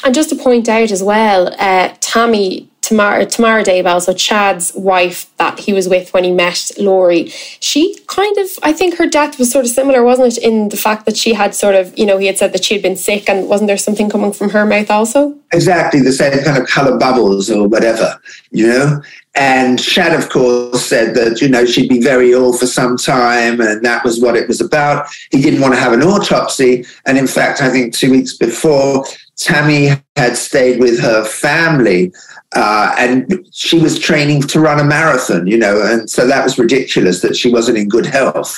And 0.02 0.14
just 0.14 0.30
to 0.30 0.36
point 0.36 0.68
out 0.68 0.90
as 0.90 1.02
well, 1.02 1.54
uh, 1.58 1.94
Tammy 2.00 2.70
Tamara, 2.94 3.26
Tamara 3.26 3.64
Daybell, 3.64 4.00
so 4.00 4.14
Chad's 4.14 4.72
wife 4.74 5.28
that 5.38 5.58
he 5.58 5.72
was 5.72 5.88
with 5.88 6.14
when 6.14 6.22
he 6.22 6.30
met 6.30 6.70
Lori, 6.78 7.26
she 7.58 7.98
kind 8.06 8.38
of, 8.38 8.48
I 8.62 8.72
think 8.72 8.98
her 8.98 9.06
death 9.08 9.36
was 9.36 9.50
sort 9.50 9.64
of 9.64 9.72
similar, 9.72 10.04
wasn't 10.04 10.36
it? 10.36 10.38
In 10.44 10.68
the 10.68 10.76
fact 10.76 11.04
that 11.06 11.16
she 11.16 11.34
had 11.34 11.56
sort 11.56 11.74
of, 11.74 11.98
you 11.98 12.06
know, 12.06 12.18
he 12.18 12.28
had 12.28 12.38
said 12.38 12.52
that 12.52 12.64
she 12.64 12.74
had 12.74 12.84
been 12.84 12.96
sick 12.96 13.28
and 13.28 13.48
wasn't 13.48 13.66
there 13.66 13.76
something 13.76 14.08
coming 14.08 14.32
from 14.32 14.50
her 14.50 14.64
mouth 14.64 14.92
also? 14.92 15.36
Exactly, 15.52 16.02
the 16.02 16.12
same 16.12 16.38
kind 16.44 16.56
of 16.56 16.68
colour 16.68 16.96
bubbles 16.96 17.50
or 17.50 17.66
whatever, 17.66 18.20
you 18.52 18.68
know? 18.68 19.02
And 19.34 19.82
Chad, 19.82 20.12
of 20.12 20.30
course, 20.30 20.86
said 20.86 21.16
that, 21.16 21.40
you 21.40 21.48
know, 21.48 21.66
she'd 21.66 21.88
be 21.88 22.00
very 22.00 22.30
ill 22.30 22.52
for 22.52 22.68
some 22.68 22.96
time 22.96 23.60
and 23.60 23.84
that 23.84 24.04
was 24.04 24.20
what 24.20 24.36
it 24.36 24.46
was 24.46 24.60
about. 24.60 25.08
He 25.32 25.42
didn't 25.42 25.60
want 25.60 25.74
to 25.74 25.80
have 25.80 25.92
an 25.92 26.04
autopsy. 26.04 26.86
And 27.06 27.18
in 27.18 27.26
fact, 27.26 27.60
I 27.60 27.70
think 27.70 27.92
two 27.92 28.12
weeks 28.12 28.34
before, 28.34 29.04
Tammy 29.36 29.90
had 30.16 30.36
stayed 30.36 30.80
with 30.80 31.00
her 31.00 31.24
family 31.24 32.12
uh, 32.54 32.94
and 32.98 33.46
she 33.52 33.78
was 33.78 33.98
training 33.98 34.42
to 34.42 34.60
run 34.60 34.78
a 34.78 34.84
marathon, 34.84 35.46
you 35.46 35.58
know, 35.58 35.82
and 35.82 36.08
so 36.08 36.26
that 36.26 36.44
was 36.44 36.58
ridiculous 36.58 37.20
that 37.20 37.36
she 37.36 37.50
wasn't 37.50 37.76
in 37.76 37.88
good 37.88 38.06
health. 38.06 38.56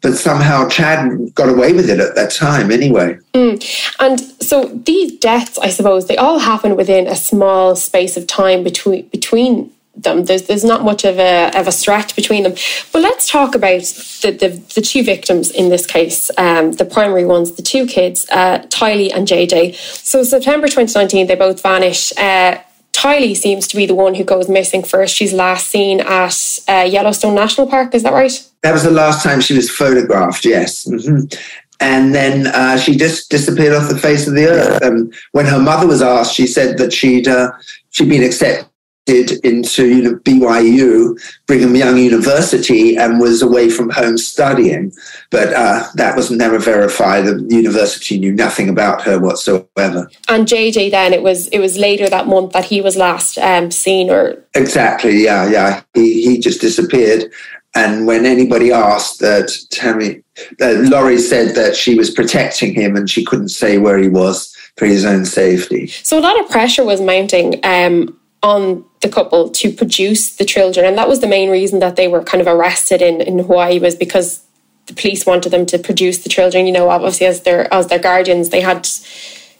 But 0.00 0.14
somehow 0.14 0.68
Chad 0.68 1.34
got 1.34 1.50
away 1.50 1.74
with 1.74 1.90
it 1.90 2.00
at 2.00 2.14
that 2.14 2.30
time 2.30 2.70
anyway. 2.70 3.18
Mm. 3.34 3.94
And 4.00 4.20
so 4.42 4.64
these 4.64 5.18
deaths, 5.18 5.58
I 5.58 5.68
suppose, 5.68 6.06
they 6.06 6.16
all 6.16 6.38
happen 6.38 6.76
within 6.76 7.06
a 7.06 7.16
small 7.16 7.76
space 7.76 8.16
of 8.16 8.26
time 8.26 8.64
between 8.64 9.06
between 9.08 9.70
them. 9.96 10.24
There's 10.24 10.42
there's 10.42 10.64
not 10.64 10.84
much 10.84 11.04
of 11.04 11.18
a 11.18 11.50
of 11.58 11.66
a 11.66 11.72
stretch 11.72 12.14
between 12.14 12.42
them. 12.42 12.54
But 12.92 13.02
let's 13.02 13.30
talk 13.30 13.54
about 13.54 13.82
the 14.22 14.36
the, 14.38 14.62
the 14.74 14.80
two 14.80 15.02
victims 15.02 15.50
in 15.50 15.68
this 15.68 15.86
case, 15.86 16.30
um, 16.38 16.72
the 16.72 16.84
primary 16.84 17.24
ones, 17.24 17.52
the 17.52 17.62
two 17.62 17.86
kids, 17.86 18.26
uh, 18.30 18.60
Tylee 18.68 19.10
and 19.14 19.26
JJ. 19.26 19.74
So 19.74 20.22
September 20.22 20.66
2019, 20.66 21.26
they 21.26 21.34
both 21.34 21.62
vanish. 21.62 22.12
Uh, 22.16 22.58
Tylee 22.92 23.36
seems 23.36 23.66
to 23.68 23.76
be 23.76 23.84
the 23.84 23.94
one 23.94 24.14
who 24.14 24.24
goes 24.24 24.48
missing 24.48 24.82
first. 24.82 25.14
She's 25.14 25.32
last 25.32 25.66
seen 25.66 26.00
at 26.00 26.58
uh, 26.66 26.88
Yellowstone 26.90 27.34
National 27.34 27.66
Park. 27.66 27.94
Is 27.94 28.02
that 28.04 28.12
right? 28.12 28.32
That 28.62 28.72
was 28.72 28.84
the 28.84 28.90
last 28.90 29.22
time 29.22 29.40
she 29.40 29.54
was 29.54 29.70
photographed. 29.70 30.44
Yes. 30.44 30.86
Mm-hmm 30.88 31.36
and 31.78 32.14
then 32.14 32.46
uh, 32.46 32.78
she 32.78 32.96
just 32.96 33.30
disappeared 33.30 33.74
off 33.74 33.90
the 33.90 33.98
face 33.98 34.26
of 34.26 34.34
the 34.34 34.46
earth. 34.46 34.82
And 34.82 35.12
when 35.32 35.44
her 35.44 35.58
mother 35.58 35.86
was 35.86 36.00
asked, 36.00 36.34
she 36.34 36.46
said 36.46 36.78
that 36.78 36.90
she'd 36.90 37.28
uh, 37.28 37.52
she'd 37.90 38.08
been 38.08 38.24
accepted 38.24 38.66
into 39.06 40.18
BYU, 40.20 41.18
Brigham 41.46 41.76
Young 41.76 41.96
University, 41.96 42.96
and 42.96 43.20
was 43.20 43.42
away 43.42 43.70
from 43.70 43.90
home 43.90 44.18
studying. 44.18 44.92
But 45.30 45.52
uh, 45.52 45.86
that 45.94 46.16
was 46.16 46.30
never 46.30 46.58
verified. 46.58 47.26
The 47.26 47.46
university 47.48 48.18
knew 48.18 48.32
nothing 48.32 48.68
about 48.68 49.02
her 49.02 49.18
whatsoever. 49.18 50.10
And 50.28 50.46
JJ, 50.46 50.90
then 50.90 51.12
it 51.12 51.22
was 51.22 51.48
it 51.48 51.60
was 51.60 51.78
later 51.78 52.08
that 52.08 52.26
month 52.26 52.52
that 52.52 52.64
he 52.64 52.80
was 52.80 52.96
last 52.96 53.38
um, 53.38 53.70
seen, 53.70 54.10
or 54.10 54.42
exactly, 54.54 55.22
yeah, 55.24 55.48
yeah. 55.48 55.82
He 55.94 56.22
he 56.22 56.38
just 56.38 56.60
disappeared. 56.60 57.32
And 57.76 58.06
when 58.06 58.24
anybody 58.24 58.72
asked 58.72 59.20
that 59.20 59.52
Tammy, 59.70 60.22
uh, 60.62 60.76
Lori 60.88 61.18
said 61.18 61.54
that 61.56 61.76
she 61.76 61.94
was 61.94 62.10
protecting 62.10 62.72
him 62.72 62.96
and 62.96 63.08
she 63.08 63.22
couldn't 63.22 63.50
say 63.50 63.76
where 63.76 63.98
he 63.98 64.08
was 64.08 64.56
for 64.78 64.86
his 64.86 65.04
own 65.04 65.26
safety. 65.26 65.88
So 65.88 66.18
a 66.18 66.20
lot 66.20 66.40
of 66.40 66.48
pressure 66.48 66.84
was 66.84 67.02
mounting 67.02 67.60
um, 67.64 68.18
on 68.46 68.84
the 69.00 69.08
couple 69.08 69.50
to 69.50 69.72
produce 69.72 70.36
the 70.36 70.44
children, 70.44 70.86
and 70.86 70.96
that 70.96 71.08
was 71.08 71.20
the 71.20 71.26
main 71.26 71.50
reason 71.50 71.80
that 71.80 71.96
they 71.96 72.06
were 72.06 72.22
kind 72.22 72.40
of 72.40 72.46
arrested 72.46 73.02
in, 73.02 73.20
in 73.20 73.40
Hawaii 73.40 73.80
was 73.80 73.96
because 73.96 74.42
the 74.86 74.94
police 74.94 75.26
wanted 75.26 75.50
them 75.50 75.66
to 75.66 75.78
produce 75.78 76.22
the 76.22 76.28
children. 76.28 76.66
You 76.66 76.72
know, 76.72 76.88
obviously 76.88 77.26
as 77.26 77.42
their 77.42 77.72
as 77.74 77.88
their 77.88 77.98
guardians, 77.98 78.50
they 78.50 78.60
had 78.60 78.88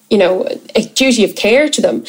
you 0.09 0.19
know 0.19 0.47
a 0.77 0.83
duty 0.83 1.25
of 1.25 1.35
care 1.35 1.69
to 1.69 1.81
them. 1.81 2.05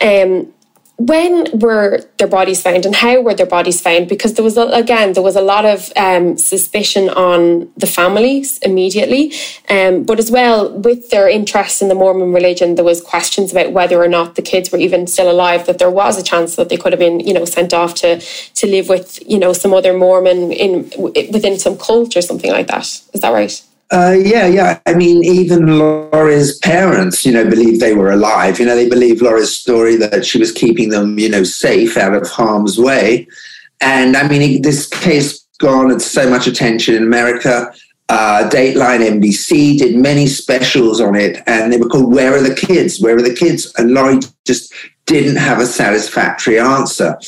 Um, 0.00 0.52
when 1.00 1.58
were 1.58 2.04
their 2.18 2.28
bodies 2.28 2.60
found 2.60 2.84
and 2.84 2.94
how 2.94 3.22
were 3.22 3.32
their 3.32 3.46
bodies 3.46 3.80
found? 3.80 4.06
Because 4.06 4.34
there 4.34 4.44
was 4.44 4.58
a, 4.58 4.66
again 4.66 5.14
there 5.14 5.22
was 5.22 5.34
a 5.34 5.40
lot 5.40 5.64
of 5.64 5.90
um, 5.96 6.36
suspicion 6.36 7.08
on 7.08 7.70
the 7.74 7.86
families 7.86 8.58
immediately. 8.58 9.32
Um, 9.70 10.04
but 10.04 10.18
as 10.18 10.30
well 10.30 10.70
with 10.78 11.08
their 11.08 11.26
interest 11.26 11.80
in 11.80 11.88
the 11.88 11.94
mormon 11.94 12.34
religion 12.34 12.74
there 12.74 12.84
was 12.84 13.00
questions 13.00 13.50
about 13.50 13.72
whether 13.72 14.02
or 14.02 14.08
not 14.08 14.34
the 14.34 14.42
kids 14.42 14.70
were 14.70 14.78
even 14.78 15.06
still 15.06 15.30
alive 15.30 15.64
that 15.66 15.78
there 15.78 15.90
was 15.90 16.18
a 16.18 16.22
chance 16.22 16.56
that 16.56 16.68
they 16.68 16.76
could 16.76 16.92
have 16.92 17.00
been 17.00 17.20
you 17.20 17.32
know 17.32 17.46
sent 17.46 17.72
off 17.72 17.94
to 17.94 18.20
to 18.20 18.66
live 18.66 18.90
with 18.90 19.18
you 19.26 19.38
know 19.38 19.54
some 19.54 19.72
other 19.72 19.96
mormon 19.96 20.52
in 20.52 20.90
within 20.98 21.58
some 21.58 21.78
cult 21.78 22.14
or 22.14 22.20
something 22.20 22.52
like 22.52 22.66
that. 22.66 22.84
Is 23.14 23.20
that 23.22 23.30
right 23.32 23.62
uh, 23.90 24.16
yeah, 24.18 24.46
yeah. 24.46 24.78
I 24.86 24.94
mean, 24.94 25.24
even 25.24 25.78
Lori's 25.78 26.58
parents, 26.58 27.26
you 27.26 27.32
know, 27.32 27.48
believed 27.48 27.80
they 27.80 27.94
were 27.94 28.12
alive. 28.12 28.60
You 28.60 28.66
know, 28.66 28.76
they 28.76 28.88
believed 28.88 29.20
Lori's 29.20 29.54
story 29.54 29.96
that 29.96 30.24
she 30.24 30.38
was 30.38 30.52
keeping 30.52 30.90
them, 30.90 31.18
you 31.18 31.28
know, 31.28 31.42
safe 31.42 31.96
out 31.96 32.14
of 32.14 32.28
harm's 32.28 32.78
way. 32.78 33.26
And 33.80 34.16
I 34.16 34.28
mean, 34.28 34.62
this 34.62 34.86
case 34.86 35.44
garnered 35.58 36.02
so 36.02 36.30
much 36.30 36.46
attention 36.46 36.94
in 36.94 37.02
America. 37.02 37.72
Uh, 38.08 38.48
Dateline 38.50 39.20
NBC 39.20 39.78
did 39.78 39.96
many 39.96 40.26
specials 40.26 41.00
on 41.00 41.14
it, 41.14 41.42
and 41.46 41.72
they 41.72 41.78
were 41.78 41.88
called 41.88 42.12
"Where 42.12 42.34
Are 42.34 42.42
the 42.42 42.54
Kids? 42.54 43.00
Where 43.00 43.16
Are 43.16 43.22
the 43.22 43.34
Kids?" 43.34 43.72
And 43.76 43.92
Lori 43.92 44.18
just 44.44 44.72
didn't 45.06 45.36
have 45.36 45.58
a 45.58 45.66
satisfactory 45.66 46.58
answer 46.58 47.18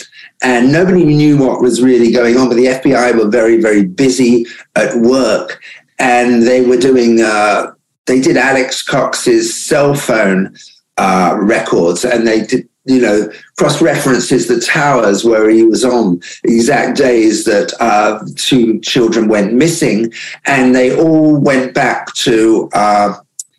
and 0.43 0.73
nobody 0.73 1.05
knew 1.05 1.39
what 1.39 1.61
was 1.61 1.81
really 1.81 2.13
going 2.13 2.37
on. 2.37 2.49
But 2.49 2.57
the 2.57 2.67
FBI 2.67 3.17
were 3.17 3.29
very, 3.29 3.61
very 3.61 3.85
busy 3.85 4.45
at 4.75 4.95
work, 4.97 5.63
and 6.03 6.43
they 6.43 6.61
were 6.63 6.77
doing 6.77 7.21
uh, 7.21 7.73
they 8.07 8.21
did 8.21 8.37
Alex 8.37 8.83
Cox's 8.83 9.55
cell 9.55 9.95
phone 9.95 10.55
uh, 10.99 11.39
records, 11.41 12.05
and 12.05 12.27
they 12.27 12.43
did 12.45 12.69
you 12.85 13.01
know 13.01 13.31
cross 13.57 13.81
references 13.81 14.49
the 14.49 14.61
towers 14.61 15.25
where 15.25 15.49
he 15.49 15.63
was 15.63 15.85
on. 15.85 16.21
Exact 16.43 16.99
days 16.99 17.45
that 17.45 17.73
uh, 17.79 18.19
two 18.37 18.81
children 18.81 19.29
went 19.29 19.55
missing, 19.55 20.13
and 20.45 20.75
they 20.75 20.95
all 20.95 21.37
went 21.37 21.73
back 21.73 22.13
to 22.15 22.69
uh, 22.75 23.15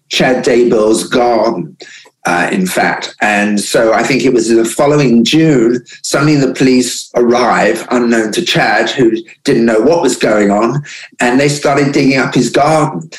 Chad 0.09 0.43
Daybell's 0.43 1.07
garden 1.07 1.77
uh, 2.25 2.49
in 2.51 2.65
fact. 2.65 3.15
And 3.21 3.59
so 3.59 3.93
I 3.93 4.03
think 4.03 4.23
it 4.23 4.33
was 4.33 4.49
in 4.49 4.57
the 4.57 4.65
following 4.65 5.23
June, 5.23 5.85
suddenly 6.03 6.35
the 6.35 6.53
police 6.53 7.11
arrive, 7.15 7.85
unknown 7.91 8.31
to 8.33 8.45
Chad, 8.45 8.89
who 8.89 9.11
didn't 9.43 9.65
know 9.65 9.81
what 9.81 10.01
was 10.01 10.15
going 10.15 10.49
on, 10.49 10.83
and 11.19 11.39
they 11.39 11.49
started 11.49 11.93
digging 11.93 12.17
up 12.17 12.33
his 12.33 12.49
garden. 12.49 13.09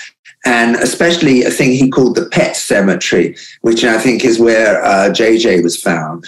And 0.46 0.76
especially 0.76 1.44
a 1.44 1.50
thing 1.50 1.70
he 1.70 1.88
called 1.88 2.16
the 2.16 2.28
pet 2.28 2.54
cemetery, 2.54 3.34
which 3.62 3.82
I 3.82 3.98
think 3.98 4.24
is 4.24 4.38
where 4.38 4.84
uh, 4.84 5.08
JJ 5.08 5.62
was 5.62 5.80
found. 5.80 6.26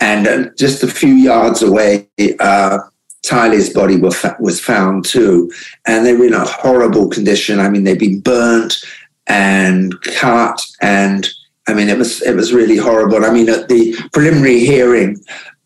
And 0.00 0.26
uh, 0.26 0.50
just 0.58 0.82
a 0.82 0.88
few 0.88 1.14
yards 1.14 1.62
away, 1.62 2.08
uh, 2.40 2.78
Tylee's 3.24 3.70
body 3.70 3.98
was 3.98 4.60
found 4.60 5.04
too. 5.04 5.52
And 5.86 6.04
they 6.04 6.12
were 6.12 6.26
in 6.26 6.34
a 6.34 6.44
horrible 6.44 7.08
condition. 7.08 7.60
I 7.60 7.68
mean, 7.68 7.84
they'd 7.84 7.98
been 7.98 8.20
burnt 8.20 8.84
and 9.28 10.00
cut 10.02 10.60
and 10.80 11.28
I 11.68 11.74
mean, 11.74 11.88
it 11.88 11.98
was 11.98 12.22
it 12.22 12.34
was 12.34 12.52
really 12.52 12.76
horrible. 12.76 13.24
I 13.24 13.30
mean, 13.30 13.48
at 13.48 13.68
the 13.68 13.96
preliminary 14.12 14.60
hearing, 14.60 15.18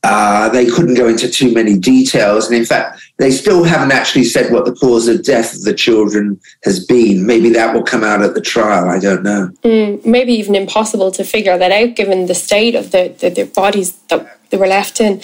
uh, 0.03 0.49
they 0.49 0.67
couldn't 0.67 0.95
go 0.95 1.09
into 1.09 1.29
too 1.29 1.53
many 1.53 1.79
details, 1.79 2.47
and 2.47 2.57
in 2.57 2.65
fact, 2.65 3.03
they 3.19 3.31
still 3.31 3.65
haven't 3.65 3.93
actually 3.93 4.25
said 4.25 4.51
what 4.51 4.65
the 4.65 4.73
cause 4.73 5.09
of 5.09 5.23
death 5.23 5.55
of 5.55 5.63
the 5.63 5.75
children 5.75 6.41
has 6.65 6.85
been. 6.85 7.27
Maybe 7.27 7.51
that 7.51 7.75
will 7.75 7.83
come 7.83 8.03
out 8.03 8.23
at 8.23 8.35
the 8.35 8.41
trial. 8.41 8.89
I 8.89 8.99
don't 8.99 9.23
know. 9.23 9.51
Mm, 9.63 10.05
maybe 10.07 10.33
even 10.33 10.55
impossible 10.55 11.11
to 11.13 11.25
figure 11.25 11.59
that 11.59 11.71
out, 11.71 11.97
given 11.97 12.27
the 12.27 12.35
state 12.35 12.75
of 12.75 12.93
the, 12.93 13.15
the, 13.21 13.29
the 13.29 13.45
bodies 13.45 13.93
that 14.09 14.39
they 14.49 14.57
were 14.57 14.67
left 14.67 15.01
in. 15.01 15.21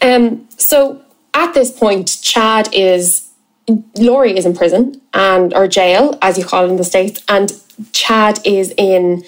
Um, 0.00 0.48
so 0.56 1.02
at 1.34 1.52
this 1.52 1.70
point, 1.70 2.18
Chad 2.22 2.70
is 2.72 3.28
Lori 3.98 4.36
is 4.36 4.46
in 4.46 4.54
prison 4.54 5.00
and 5.12 5.52
or 5.52 5.68
jail, 5.68 6.18
as 6.22 6.38
you 6.38 6.44
call 6.44 6.64
it 6.64 6.70
in 6.70 6.76
the 6.76 6.84
states, 6.84 7.22
and 7.28 7.52
Chad 7.92 8.40
is 8.44 8.72
in 8.78 9.22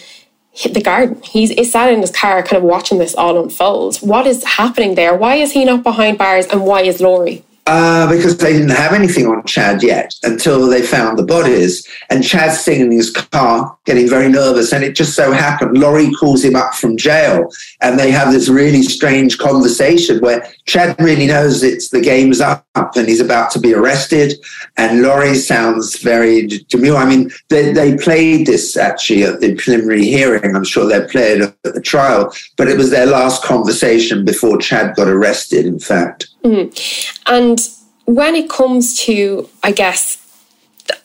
the 0.64 0.80
garden. 0.80 1.20
He's, 1.22 1.50
he's 1.50 1.72
sat 1.72 1.92
in 1.92 2.00
his 2.00 2.10
car 2.10 2.42
kind 2.42 2.56
of 2.56 2.62
watching 2.62 2.98
this 2.98 3.14
all 3.14 3.42
unfold. 3.42 3.96
What 3.98 4.26
is 4.26 4.44
happening 4.44 4.94
there? 4.94 5.14
Why 5.14 5.36
is 5.36 5.52
he 5.52 5.64
not 5.64 5.82
behind 5.82 6.18
bars 6.18 6.46
and 6.46 6.64
why 6.64 6.82
is 6.82 7.00
Lori? 7.00 7.44
Uh, 7.68 8.08
because 8.08 8.36
they 8.36 8.52
didn't 8.52 8.68
have 8.68 8.92
anything 8.92 9.26
on 9.26 9.44
Chad 9.44 9.82
yet 9.82 10.14
until 10.22 10.68
they 10.68 10.80
found 10.80 11.18
the 11.18 11.24
bodies. 11.24 11.84
And 12.10 12.22
Chad's 12.22 12.60
sitting 12.60 12.82
in 12.82 12.92
his 12.92 13.10
car, 13.10 13.76
getting 13.86 14.08
very 14.08 14.28
nervous. 14.28 14.72
And 14.72 14.84
it 14.84 14.94
just 14.94 15.16
so 15.16 15.32
happened, 15.32 15.76
Lori 15.76 16.12
calls 16.12 16.44
him 16.44 16.54
up 16.54 16.74
from 16.74 16.96
jail. 16.96 17.50
And 17.80 17.98
they 17.98 18.12
have 18.12 18.32
this 18.32 18.48
really 18.48 18.82
strange 18.82 19.38
conversation 19.38 20.20
where 20.20 20.46
Chad 20.66 20.94
really 21.00 21.26
knows 21.26 21.64
it's 21.64 21.88
the 21.88 22.00
game's 22.00 22.40
up 22.40 22.64
and 22.76 23.08
he's 23.08 23.20
about 23.20 23.50
to 23.50 23.58
be 23.58 23.74
arrested. 23.74 24.34
And 24.76 25.02
Lori 25.02 25.34
sounds 25.34 25.98
very 25.98 26.46
demure. 26.68 26.98
I 26.98 27.04
mean, 27.04 27.32
they, 27.48 27.72
they 27.72 27.96
played 27.96 28.46
this 28.46 28.76
actually 28.76 29.24
at 29.24 29.40
the 29.40 29.56
preliminary 29.56 30.04
hearing. 30.04 30.54
I'm 30.54 30.62
sure 30.62 30.86
they 30.86 31.04
played 31.08 31.42
at 31.42 31.56
the 31.64 31.80
trial, 31.80 32.32
but 32.56 32.68
it 32.68 32.78
was 32.78 32.90
their 32.90 33.06
last 33.06 33.42
conversation 33.42 34.24
before 34.24 34.58
Chad 34.58 34.94
got 34.94 35.08
arrested, 35.08 35.66
in 35.66 35.80
fact. 35.80 36.28
Mm-hmm. 36.44 37.32
And 37.32 37.60
when 38.04 38.34
it 38.34 38.48
comes 38.48 38.98
to, 39.04 39.48
I 39.62 39.72
guess, 39.72 40.22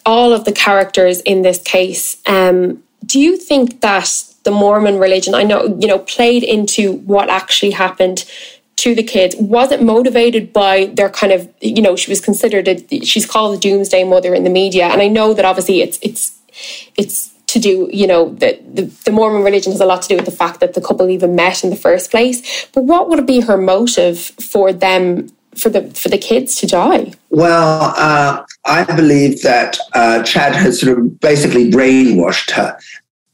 all 0.05 0.33
of 0.33 0.45
the 0.45 0.51
characters 0.51 1.21
in 1.21 1.41
this 1.41 1.59
case, 1.59 2.21
um, 2.27 2.83
do 3.05 3.19
you 3.19 3.37
think 3.37 3.81
that 3.81 4.23
the 4.43 4.51
Mormon 4.51 4.97
religion, 4.97 5.33
I 5.33 5.43
know, 5.43 5.77
you 5.79 5.87
know, 5.87 5.99
played 5.99 6.43
into 6.43 6.93
what 6.93 7.29
actually 7.29 7.71
happened 7.71 8.25
to 8.77 8.95
the 8.95 9.03
kids? 9.03 9.35
Was 9.37 9.71
it 9.71 9.81
motivated 9.81 10.53
by 10.53 10.85
their 10.93 11.09
kind 11.09 11.31
of, 11.31 11.51
you 11.61 11.81
know, 11.81 11.95
she 11.95 12.11
was 12.11 12.21
considered, 12.21 12.67
a, 12.67 13.01
she's 13.01 13.25
called 13.25 13.55
the 13.55 13.59
doomsday 13.59 14.03
mother 14.03 14.33
in 14.33 14.43
the 14.43 14.49
media. 14.49 14.85
And 14.85 15.01
I 15.01 15.07
know 15.07 15.33
that 15.33 15.45
obviously 15.45 15.81
it's, 15.81 15.99
it's, 16.01 16.39
it's 16.97 17.31
to 17.51 17.59
do, 17.59 17.89
you 17.91 18.07
know, 18.07 18.29
the, 18.33 18.59
the, 18.73 18.83
the 19.05 19.11
Mormon 19.11 19.43
religion 19.43 19.71
has 19.71 19.81
a 19.81 19.85
lot 19.85 20.01
to 20.03 20.07
do 20.07 20.15
with 20.15 20.25
the 20.25 20.31
fact 20.31 20.59
that 20.59 20.73
the 20.73 20.81
couple 20.81 21.09
even 21.09 21.35
met 21.35 21.63
in 21.63 21.69
the 21.69 21.75
first 21.75 22.11
place. 22.11 22.65
But 22.73 22.83
what 22.85 23.09
would 23.09 23.25
be 23.25 23.41
her 23.41 23.57
motive 23.57 24.19
for 24.19 24.71
them 24.71 25.29
for 25.55 25.69
the 25.69 25.89
for 25.91 26.07
the 26.07 26.17
kids 26.17 26.55
to 26.55 26.67
die? 26.67 27.13
Well, 27.29 27.93
uh, 27.97 28.43
I 28.65 28.83
believe 28.83 29.41
that 29.41 29.77
uh, 29.93 30.23
Chad 30.23 30.55
has 30.55 30.79
sort 30.79 30.97
of 30.97 31.19
basically 31.19 31.69
brainwashed 31.69 32.51
her. 32.51 32.77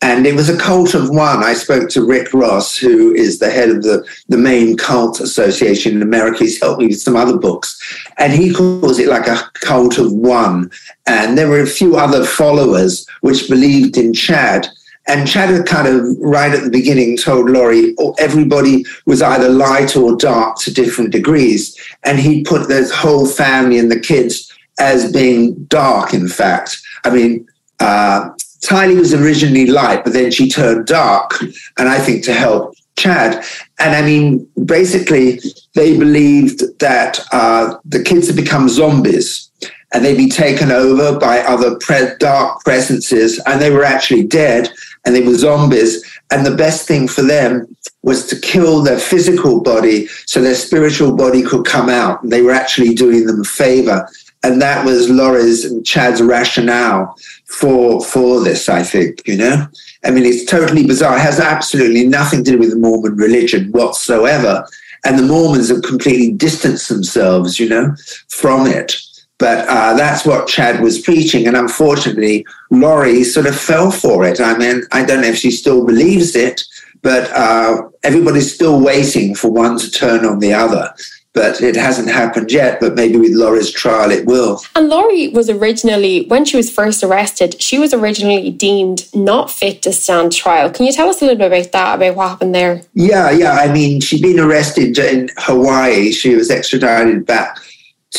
And 0.02 0.28
it 0.28 0.36
was 0.36 0.48
a 0.48 0.58
cult 0.58 0.94
of 0.94 1.10
one. 1.10 1.44
I 1.44 1.54
spoke 1.54 1.90
to 1.90 2.06
Rick 2.06 2.32
Ross, 2.34 2.78
who 2.78 3.14
is 3.16 3.40
the 3.40 3.50
head 3.50 3.70
of 3.70 3.82
the, 3.82 4.08
the 4.30 4.38
main 4.38 4.78
cult 4.78 5.20
association 5.20 5.96
in 5.96 6.02
America. 6.04 6.44
He's 6.44 6.62
helped 6.62 6.80
me 6.80 6.88
with 6.88 7.02
some 7.02 7.16
other 7.16 7.38
books. 7.38 7.80
And 8.18 8.32
he 8.32 8.54
calls 8.54 9.00
it 9.00 9.08
like 9.08 9.28
a 9.28 9.50
cult 9.56 9.98
of 9.98 10.12
one. 10.12 10.70
And 11.08 11.36
there 11.36 11.50
were 11.50 11.62
a 11.62 11.68
few 11.68 11.98
other 11.98 12.26
followers 12.26 13.08
which 13.22 13.50
believed 13.50 13.98
in 13.98 14.14
Chad. 14.14 14.68
And 15.08 15.28
Chad 15.28 15.50
had 15.50 15.66
kind 15.66 15.88
of 15.88 16.18
right 16.20 16.54
at 16.54 16.64
the 16.64 16.70
beginning 16.70 17.18
told 17.18 17.50
Lori 17.50 17.96
oh, 17.98 18.14
everybody 18.20 18.86
was 19.06 19.22
either 19.22 19.50
light 19.50 19.96
or 19.96 20.16
dark 20.16 20.58
to 20.60 20.74
different 20.74 21.12
degrees. 21.12 21.76
And 22.04 22.20
he 22.20 22.44
put 22.44 22.68
the 22.68 22.92
whole 22.94 23.26
family 23.26 23.80
and 23.80 23.90
the 23.90 24.00
kids 24.00 24.54
as 24.80 25.12
being 25.12 25.56
dark, 25.66 26.14
in 26.14 26.28
fact. 26.28 26.80
I 27.04 27.10
mean, 27.10 27.48
uh, 27.80 28.30
Tylee 28.62 28.98
was 28.98 29.14
originally 29.14 29.68
light, 29.68 30.04
but 30.04 30.14
then 30.14 30.32
she 30.32 30.50
turned 30.50 30.88
dark, 30.88 31.40
and 31.78 31.88
I 31.88 32.00
think 32.00 32.24
to 32.26 32.34
help 32.34 32.76
Chad. 32.98 33.46
And 33.80 33.96
I 33.96 34.02
mean, 34.02 34.48
basically, 34.66 35.40
they 35.76 35.98
believed 35.98 36.80
that 36.80 37.20
uh, 37.32 37.76
the 37.86 38.04
kids 38.04 38.28
had 38.28 38.36
become 38.36 38.68
zombies 38.70 39.50
and 39.94 40.04
they'd 40.04 40.18
be 40.18 40.30
taken 40.30 40.72
over 40.72 41.18
by 41.18 41.40
other 41.40 41.78
pre- 41.78 42.12
dark 42.20 42.62
presences, 42.64 43.42
and 43.46 43.62
they 43.62 43.72
were 43.72 43.86
actually 43.86 44.24
dead 44.24 44.70
and 45.06 45.16
they 45.16 45.22
were 45.22 45.36
zombies. 45.36 46.04
And 46.32 46.46
the 46.46 46.56
best 46.56 46.88
thing 46.88 47.08
for 47.08 47.22
them 47.22 47.66
was 48.04 48.28
to 48.28 48.40
kill 48.40 48.84
their 48.84 49.00
physical 49.00 49.62
body 49.62 50.08
so 50.26 50.42
their 50.42 50.56
spiritual 50.56 51.16
body 51.16 51.42
could 51.42 51.66
come 51.66 51.88
out. 51.88 52.22
And 52.22 52.32
they 52.32 52.42
were 52.42 52.52
actually 52.52 52.94
doing 52.94 53.26
them 53.26 53.42
a 53.42 53.46
favor. 53.46 54.10
And 54.44 54.62
that 54.62 54.86
was 54.86 55.10
Lori's 55.10 55.66
and 55.66 55.86
Chad's 55.86 56.22
rationale 56.22 57.18
for 57.46 58.02
for 58.02 58.44
this, 58.44 58.70
I 58.70 58.84
think, 58.84 59.28
you 59.28 59.38
know. 59.38 59.68
I 60.06 60.12
mean, 60.12 60.26
it's 60.26 60.46
totally 60.50 60.86
bizarre. 60.86 61.18
It 61.18 61.22
has 61.22 61.40
absolutely 61.40 62.06
nothing 62.06 62.44
to 62.44 62.52
do 62.52 62.58
with 62.58 62.70
the 62.70 62.78
Mormon 62.78 63.16
religion 63.16 63.72
whatsoever. 63.72 64.68
And 65.06 65.18
the 65.18 65.24
Mormons 65.24 65.70
have 65.70 65.84
completely 65.84 66.32
distanced 66.32 66.90
themselves, 66.90 67.60
you 67.60 67.68
know, 67.70 67.96
from 68.30 68.68
it. 68.68 68.96
But 69.40 69.68
uh, 69.68 69.94
that's 69.94 70.26
what 70.26 70.48
Chad 70.48 70.82
was 70.82 71.00
preaching. 71.00 71.46
And 71.48 71.56
unfortunately, 71.56 72.46
Lori 72.72 73.24
sort 73.24 73.46
of 73.46 73.56
fell 73.58 73.92
for 73.92 74.26
it. 74.26 74.40
I 74.40 74.58
mean, 74.58 74.84
I 74.92 75.06
don't 75.06 75.22
know 75.22 75.28
if 75.28 75.38
she 75.38 75.52
still 75.52 75.86
believes 75.86 76.36
it, 76.36 76.64
but 77.02 77.30
uh, 77.32 77.88
everybody's 78.04 78.54
still 78.54 78.82
waiting 78.82 79.36
for 79.36 79.52
one 79.52 79.78
to 79.78 79.92
turn 79.92 80.26
on 80.26 80.40
the 80.40 80.54
other 80.54 80.94
but 81.38 81.62
it 81.62 81.76
hasn't 81.76 82.10
happened 82.10 82.52
yet. 82.52 82.80
But 82.80 82.96
maybe 82.96 83.18
with 83.18 83.34
Lori's 83.34 83.72
trial, 83.72 84.10
it 84.12 84.26
will. 84.26 84.60
And 84.76 84.90
Lori 84.90 85.30
was 85.30 85.50
originally, 85.50 86.26
when 86.26 86.46
she 86.46 86.58
was 86.58 86.72
first 86.72 87.04
arrested, 87.04 87.62
she 87.62 87.78
was 87.78 87.94
originally 87.94 88.50
deemed 88.50 89.08
not 89.14 89.52
fit 89.52 89.84
to 89.84 89.94
stand 89.94 90.32
trial. 90.32 90.72
Can 90.72 90.88
you 90.88 90.92
tell 90.92 91.10
us 91.10 91.22
a 91.22 91.26
little 91.26 91.38
bit 91.38 91.48
about 91.48 91.72
that, 91.72 91.96
about 91.96 92.16
what 92.16 92.30
happened 92.30 92.56
there? 92.56 92.82
Yeah, 92.94 93.30
yeah. 93.30 93.52
I 93.52 93.72
mean, 93.72 94.02
she'd 94.02 94.24
been 94.24 94.40
arrested 94.40 94.98
in 94.98 95.30
Hawaii. 95.38 96.12
She 96.12 96.36
was 96.36 96.50
extradited 96.50 97.26
back 97.26 97.60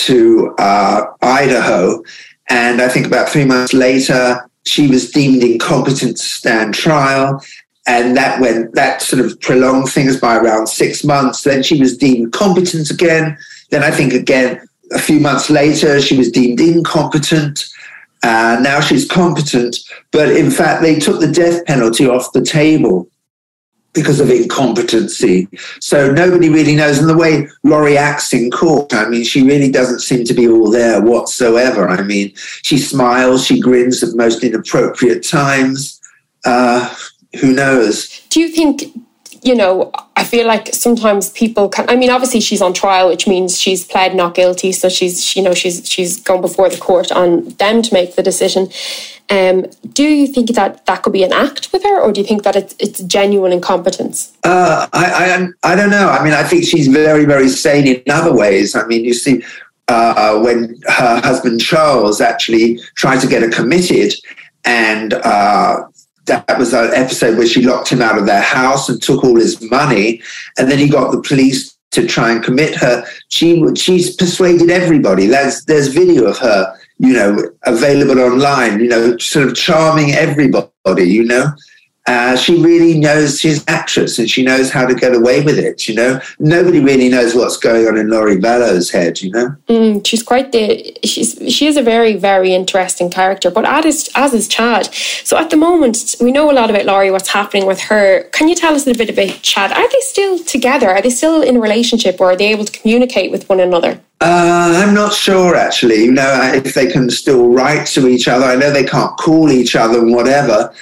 to 0.07 0.55
uh, 0.59 1.07
Idaho. 1.21 2.03
And 2.49 2.81
I 2.81 2.89
think 2.89 3.07
about 3.07 3.29
three 3.29 3.45
months 3.45 3.75
later, 3.75 4.49
she 4.65 4.87
was 4.87 5.11
deemed 5.11 5.43
incompetent 5.43 6.19
to 6.19 6.23
stand 6.23 6.75
trial 6.75 7.43
and 7.89 8.15
that 8.17 8.39
went 8.39 8.75
that 8.75 9.01
sort 9.01 9.25
of 9.25 9.41
prolonged 9.41 9.89
things 9.89 10.21
by 10.21 10.37
around 10.37 10.67
six 10.67 11.03
months. 11.03 11.43
Then 11.43 11.63
she 11.63 11.81
was 11.81 11.97
deemed 11.97 12.33
competent 12.33 12.91
again. 12.91 13.37
Then 13.71 13.83
I 13.83 13.91
think 13.91 14.13
again 14.13 14.61
a 14.93 14.99
few 14.99 15.19
months 15.19 15.49
later 15.49 16.01
she 16.01 16.17
was 16.17 16.31
deemed 16.31 16.61
incompetent. 16.61 17.65
Uh, 18.23 18.59
now 18.61 18.81
she's 18.81 19.09
competent, 19.09 19.79
but 20.11 20.29
in 20.29 20.51
fact 20.51 20.83
they 20.83 20.99
took 20.99 21.21
the 21.21 21.33
death 21.33 21.65
penalty 21.65 22.07
off 22.07 22.33
the 22.33 22.43
table 22.43 23.09
because 23.95 24.21
of 24.21 24.31
incompetency. 24.31 25.49
So 25.81 26.13
nobody 26.13 26.51
really 26.51 26.77
knows. 26.77 26.99
And 26.99 27.09
the 27.09 27.17
way 27.17 27.49
Lori 27.63 27.97
acts 27.97 28.35
in 28.35 28.51
court, 28.51 28.93
I 28.93 29.09
mean, 29.09 29.25
she 29.25 29.43
really 29.43 29.71
doesn't 29.71 30.01
seem 30.01 30.25
to 30.25 30.35
be 30.35 30.47
all 30.47 30.71
there 30.71 31.01
whatsoever. 31.01 31.89
I 31.89 32.03
mean, 32.03 32.33
she 32.37 32.77
smiles, 32.77 33.47
she 33.47 33.61
grins 33.61 34.03
at 34.03 34.15
most 34.15 34.45
inappropriate 34.45 35.27
times. 35.27 36.01
Uh, 36.45 36.95
who 37.41 37.53
knows? 37.53 38.21
Do 38.31 38.41
you 38.41 38.49
think, 38.49 38.85
you 39.43 39.55
know, 39.55 39.93
I 40.17 40.25
feel 40.25 40.47
like 40.47 40.75
sometimes 40.75 41.31
people 41.31 41.69
can 41.69 41.89
I 41.89 41.95
mean 41.95 42.11
obviously 42.11 42.41
she's 42.41 42.61
on 42.61 42.75
trial 42.75 43.09
which 43.09 43.29
means 43.29 43.61
she's 43.61 43.85
pled 43.85 44.17
not 44.17 44.35
guilty 44.35 44.73
so 44.73 44.89
she's 44.89 45.37
you 45.37 45.43
know 45.43 45.55
she's 45.55 45.89
she's 45.89 46.21
gone 46.21 46.41
before 46.41 46.69
the 46.69 46.77
court 46.77 47.13
on 47.13 47.45
them 47.63 47.83
to 47.83 47.95
make 47.95 48.17
the 48.17 48.23
decision. 48.23 48.69
Um, 49.31 49.67
do 49.93 50.03
you 50.03 50.27
think 50.27 50.55
that 50.55 50.85
that 50.87 51.03
could 51.03 51.13
be 51.13 51.23
an 51.23 51.35
act 51.35 51.71
with 51.73 51.83
her, 51.83 52.01
or 52.01 52.13
do 52.13 52.21
you 52.21 52.27
think 52.27 52.45
that 52.45 52.57
it's, 52.57 52.75
it's 52.79 53.01
genuine 53.01 53.53
incompetence? 53.53 54.33
Uh, 54.43 54.89
I, 54.93 55.05
I 55.63 55.73
I 55.73 55.77
don't 55.77 55.91
know. 55.91 56.09
I 56.09 56.25
mean, 56.25 56.33
I 56.33 56.43
think 56.43 56.65
she's 56.65 56.89
very 56.89 57.27
very 57.27 57.49
sane 57.49 57.87
in 57.87 58.11
other 58.11 58.35
ways. 58.35 58.75
I 58.75 58.87
mean, 58.87 59.05
you 59.05 59.13
see, 59.13 59.45
uh, 59.89 60.41
when 60.41 60.81
her 60.87 61.21
husband 61.21 61.61
Charles 61.61 62.23
actually 62.23 62.81
tried 62.95 63.21
to 63.21 63.27
get 63.27 63.43
her 63.43 63.51
committed, 63.51 64.15
and 64.65 65.13
uh, 65.13 65.85
that 66.29 66.59
was 66.59 66.73
an 66.73 66.95
episode 66.95 67.37
where 67.37 67.47
she 67.47 67.63
locked 67.63 67.91
him 67.91 68.01
out 68.01 68.19
of 68.19 68.27
their 68.27 68.41
house 68.41 68.89
and 68.89 69.03
took 69.03 69.25
all 69.25 69.37
his 69.37 69.61
money, 69.71 70.23
and 70.57 70.71
then 70.71 70.79
he 70.79 70.89
got 70.89 71.13
the 71.13 71.21
police 71.21 71.77
to 71.91 72.07
try 72.07 72.31
and 72.31 72.45
commit 72.45 72.75
her. 72.77 73.05
She 73.29 73.65
she's 73.75 74.15
persuaded 74.15 74.71
everybody. 74.71 75.27
There's 75.27 75.65
there's 75.65 75.89
video 75.89 76.27
of 76.27 76.39
her, 76.39 76.75
you 76.99 77.13
know, 77.13 77.51
available 77.65 78.21
online. 78.21 78.81
You 78.81 78.89
know, 78.89 79.19
sort 79.19 79.49
of 79.49 79.57
charming 79.57 80.13
everybody. 80.13 81.05
You 81.05 81.25
know, 81.25 81.53
uh, 82.09 82.37
she 82.37 82.59
really 82.61 82.99
knows 82.99 83.39
she's 83.39 83.59
an 83.59 83.65
actress 83.69 84.19
and 84.19 84.31
she 84.31 84.43
knows 84.43 84.71
how 84.71 84.87
to 84.87 84.95
get 84.95 85.15
away 85.15 85.43
with 85.43 85.59
it. 85.59 85.87
You 85.87 85.95
know, 85.95 86.21
nobody 86.39 86.81
really 86.81 87.11
knows 87.11 87.35
what's 87.35 87.59
going 87.59 87.87
on 87.87 87.99
in 87.99 88.09
Lori 88.09 88.37
Vallow's 88.37 88.91
head. 88.91 89.21
You 89.21 89.31
know, 89.31 89.57
mm, 89.69 90.07
she's 90.07 90.23
quite 90.23 90.53
the 90.53 90.97
she's 91.05 91.39
she 91.55 91.67
is 91.67 91.77
a 91.77 91.83
very 91.83 92.15
very 92.17 92.55
interesting 92.55 93.11
character. 93.11 93.51
But 93.51 93.67
as 93.67 93.85
is, 93.85 94.11
as 94.15 94.33
is 94.33 94.49
Chad. 94.49 94.87
So 95.25 95.37
at 95.37 95.51
the 95.51 95.59
moment, 95.59 96.15
we 96.19 96.33
know 96.33 96.51
a 96.51 96.55
lot 96.55 96.71
about 96.71 96.87
Lori. 96.87 97.11
What's 97.11 97.29
happening 97.29 97.67
with 97.67 97.81
her? 97.83 98.23
Can 98.33 98.49
you 98.49 98.55
tell 98.55 98.75
us 98.75 98.87
a 98.87 98.95
bit 98.95 99.11
about 99.11 99.43
Chad? 99.43 99.71
Are 99.73 99.89
they 99.89 100.01
still 100.01 100.39
together? 100.39 100.89
Are 100.89 101.03
they 101.03 101.11
still 101.11 101.43
in 101.43 101.57
a 101.57 101.61
relationship, 101.61 102.23
or 102.23 102.31
are 102.31 102.37
they 102.37 102.51
able 102.51 102.65
to 102.65 102.73
communicate 102.73 103.31
with 103.31 103.47
one 103.51 103.61
another? 103.61 104.01
Uh, 104.21 104.83
I'm 104.85 104.95
not 104.95 105.13
sure 105.13 105.55
actually. 105.55 106.05
You 106.05 106.13
know, 106.13 106.53
if 106.55 106.75
they 106.75 106.91
can 106.91 107.09
still 107.11 107.53
write 107.53 107.87
to 107.89 108.09
each 108.09 108.27
other. 108.27 108.45
I 108.45 108.57
know 108.57 108.73
they 108.73 108.85
can't 108.85 109.17
call 109.17 109.51
each 109.51 109.77
other 109.77 110.01
and 110.01 110.13
whatever. 110.13 110.75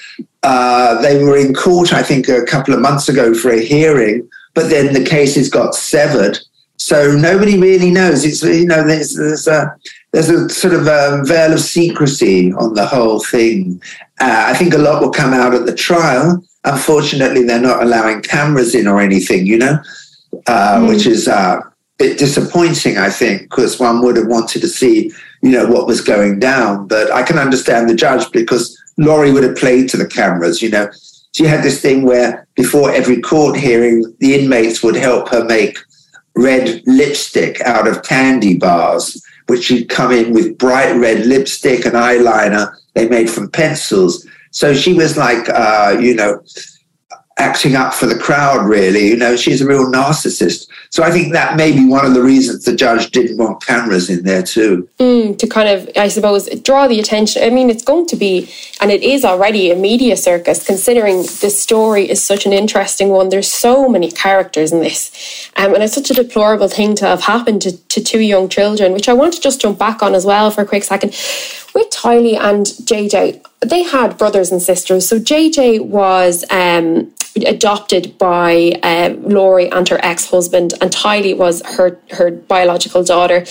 Uh, 0.43 1.01
they 1.03 1.23
were 1.23 1.37
in 1.37 1.53
court, 1.53 1.93
I 1.93 2.03
think, 2.03 2.29
a 2.29 2.45
couple 2.45 2.73
of 2.73 2.81
months 2.81 3.09
ago 3.09 3.35
for 3.35 3.51
a 3.51 3.61
hearing, 3.65 4.29
but 4.55 4.71
then 4.71 4.95
the 4.95 5.05
cases 5.05 5.51
got 5.51 5.75
severed. 5.75 6.39
So 6.77 7.17
nobody 7.17 7.59
really 7.59 7.91
knows. 7.91 8.25
It's 8.25 8.43
you 8.43 8.67
know 8.67 8.87
there's 8.87 9.15
there's 9.15 9.49
a 9.49 9.75
there's 10.13 10.31
a 10.31 10.49
sort 10.49 10.75
of 10.75 10.87
a 10.87 11.23
veil 11.25 11.53
of 11.53 11.61
secrecy 11.61 12.53
on 12.53 12.75
the 12.75 12.87
whole 12.87 13.21
thing. 13.21 13.83
Uh, 14.21 14.45
I 14.47 14.55
think 14.55 14.73
a 14.73 14.79
lot 14.79 15.03
will 15.03 15.11
come 15.11 15.35
out 15.35 15.55
at 15.55 15.67
the 15.67 15.75
trial. 15.75 16.43
Unfortunately, 16.65 17.43
they're 17.43 17.61
not 17.61 17.83
allowing 17.83 18.23
cameras 18.23 18.75
in 18.75 18.87
or 18.87 19.01
anything, 19.01 19.47
you 19.47 19.59
know, 19.59 19.79
uh, 20.47 20.79
mm. 20.79 20.89
which 20.89 21.07
is 21.07 21.29
uh, 21.29 21.61
bit 21.99 22.19
disappointing. 22.19 22.99
I 22.99 23.11
think 23.11 23.43
because 23.43 23.81
one 23.81 24.03
would 24.03 24.17
have 24.17 24.27
wanted 24.27 24.61
to 24.61 24.69
see 24.69 25.13
you 25.43 25.51
know 25.51 25.67
what 25.67 25.87
was 25.87 26.01
going 26.01 26.39
down. 26.39 26.87
But 26.87 27.11
I 27.13 27.23
can 27.23 27.39
understand 27.39 27.89
the 27.89 27.95
judge 27.95 28.31
because 28.33 28.77
Lori 28.97 29.33
would 29.33 29.45
have 29.45 29.57
played 29.57 29.89
to 29.91 29.97
the 29.97 30.07
cameras, 30.07 30.63
you 30.63 30.71
know. 30.71 30.91
She 31.33 31.45
had 31.45 31.63
this 31.63 31.83
thing 31.83 32.03
where 32.03 32.47
before 32.55 32.91
every 32.91 33.21
court 33.21 33.59
hearing, 33.59 34.15
the 34.21 34.35
inmates 34.35 34.83
would 34.83 34.97
help 34.97 35.29
her 35.29 35.45
make 35.45 35.79
red 36.35 36.83
lipstick 36.87 37.61
out 37.61 37.87
of 37.87 38.03
candy 38.03 38.57
bars, 38.57 39.23
which 39.47 39.65
she'd 39.65 39.89
come 39.89 40.13
in 40.13 40.33
with 40.33 40.57
bright 40.57 40.93
red 40.93 41.27
lipstick 41.27 41.85
and 41.85 41.95
eyeliner 41.95 42.75
they 42.95 43.09
made 43.09 43.29
from 43.29 43.51
pencils. 43.51 44.27
So 44.51 44.73
she 44.73 44.95
was 44.95 45.19
like, 45.19 45.49
uh, 45.51 45.99
you 46.01 46.15
know, 46.15 46.43
acting 47.39 47.77
up 47.77 47.93
for 47.93 48.07
the 48.07 48.19
crowd, 48.19 48.67
really. 48.67 49.09
You 49.09 49.17
know, 49.17 49.37
she's 49.37 49.61
a 49.61 49.67
real 49.67 49.85
narcissist. 49.87 50.69
So 50.89 51.03
I 51.03 51.11
think 51.11 51.33
that 51.33 51.57
may 51.57 51.73
be 51.73 51.87
one 51.87 52.07
of 52.07 52.15
the 52.15 52.23
reasons 52.23 52.65
the 52.65 52.75
judge 52.75 53.11
didn't 53.11 53.37
want 53.37 53.63
cameras 53.63 54.09
in 54.09 54.25
there 54.25 54.43
too. 54.43 54.89
Mm, 54.99 55.39
to 55.39 55.47
kind 55.47 55.69
of, 55.69 55.91
I 55.97 56.09
suppose, 56.09 56.49
draw 56.61 56.89
the 56.89 56.99
attention. 56.99 57.43
I 57.43 57.51
mean, 57.51 57.69
it's 57.69 57.85
going 57.85 58.07
to 58.07 58.17
be, 58.17 58.51
and 58.81 58.91
it 58.91 59.03
is 59.03 59.23
already 59.23 59.71
a 59.71 59.77
media 59.77 60.17
circus, 60.17 60.67
considering 60.67 61.19
this 61.19 61.61
story 61.61 62.09
is 62.09 62.25
such 62.25 62.47
an 62.47 62.55
interesting 62.55 63.11
one. 63.11 63.29
There's 63.29 63.51
so 63.51 63.87
many 63.87 64.11
characters 64.11 64.73
in 64.73 64.81
this. 64.81 65.51
Um, 65.57 65.75
and 65.75 65.83
it's 65.83 65.95
such 65.95 66.11
a 66.11 66.15
deplorable 66.15 66.69
thing 66.69 66.95
to 66.97 67.07
have 67.07 67.23
happened 67.23 67.61
to, 67.63 67.77
to 67.77 68.03
two 68.03 68.21
young 68.21 68.49
children, 68.49 68.95
which 68.95 69.11
I 69.11 69.13
want 69.13 69.35
to 69.35 69.41
just 69.41 69.61
jump 69.61 69.79
back 69.79 70.03
on 70.03 70.15
as 70.15 70.25
well 70.25 70.51
for 70.51 70.63
a 70.63 70.67
quick 70.67 70.85
second. 70.85 71.11
With 71.75 71.91
Tylee 71.91 72.39
and 72.39 72.65
JJ, 72.65 73.45
they 73.69 73.83
had 73.83 74.19
brothers 74.19 74.51
and 74.53 74.63
sisters. 74.63 75.09
So 75.09 75.19
JJ 75.19 75.87
was 75.87 76.45
um, 76.51 77.13
adopted 77.45 78.17
by 78.19 78.79
uh, 78.83 79.15
Lori 79.21 79.71
and 79.71 79.89
her 79.89 79.99
ex-husband, 80.03 80.75
and 80.81 80.91
Tylee 80.91 81.37
was 81.37 81.63
her 81.77 81.99
her 82.13 82.31
biological 82.31 83.05
daughter. 83.05 83.45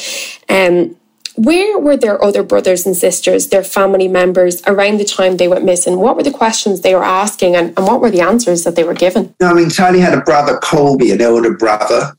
Um, 0.50 0.96
where 1.36 1.78
were 1.78 1.98
their 1.98 2.24
other 2.24 2.44
brothers 2.44 2.86
and 2.86 2.96
sisters, 2.96 3.50
their 3.50 3.64
family 3.64 4.08
members, 4.08 4.64
around 4.68 4.98
the 4.98 5.06
time 5.06 5.36
they 5.36 5.50
went 5.50 5.66
missing? 5.66 6.00
What 6.00 6.16
were 6.16 6.24
the 6.24 6.32
questions 6.32 6.82
they 6.82 6.96
were 6.96 7.04
asking, 7.04 7.56
and, 7.56 7.74
and 7.78 7.86
what 7.86 8.00
were 8.00 8.12
the 8.12 8.22
answers 8.22 8.64
that 8.64 8.76
they 8.76 8.86
were 8.86 8.94
given? 8.94 9.36
No, 9.42 9.48
I 9.50 9.54
mean, 9.54 9.68
Tylee 9.68 10.00
had 10.00 10.14
a 10.14 10.22
brother, 10.22 10.58
Colby, 10.60 11.12
an 11.12 11.22
older 11.22 11.56
brother, 11.56 12.16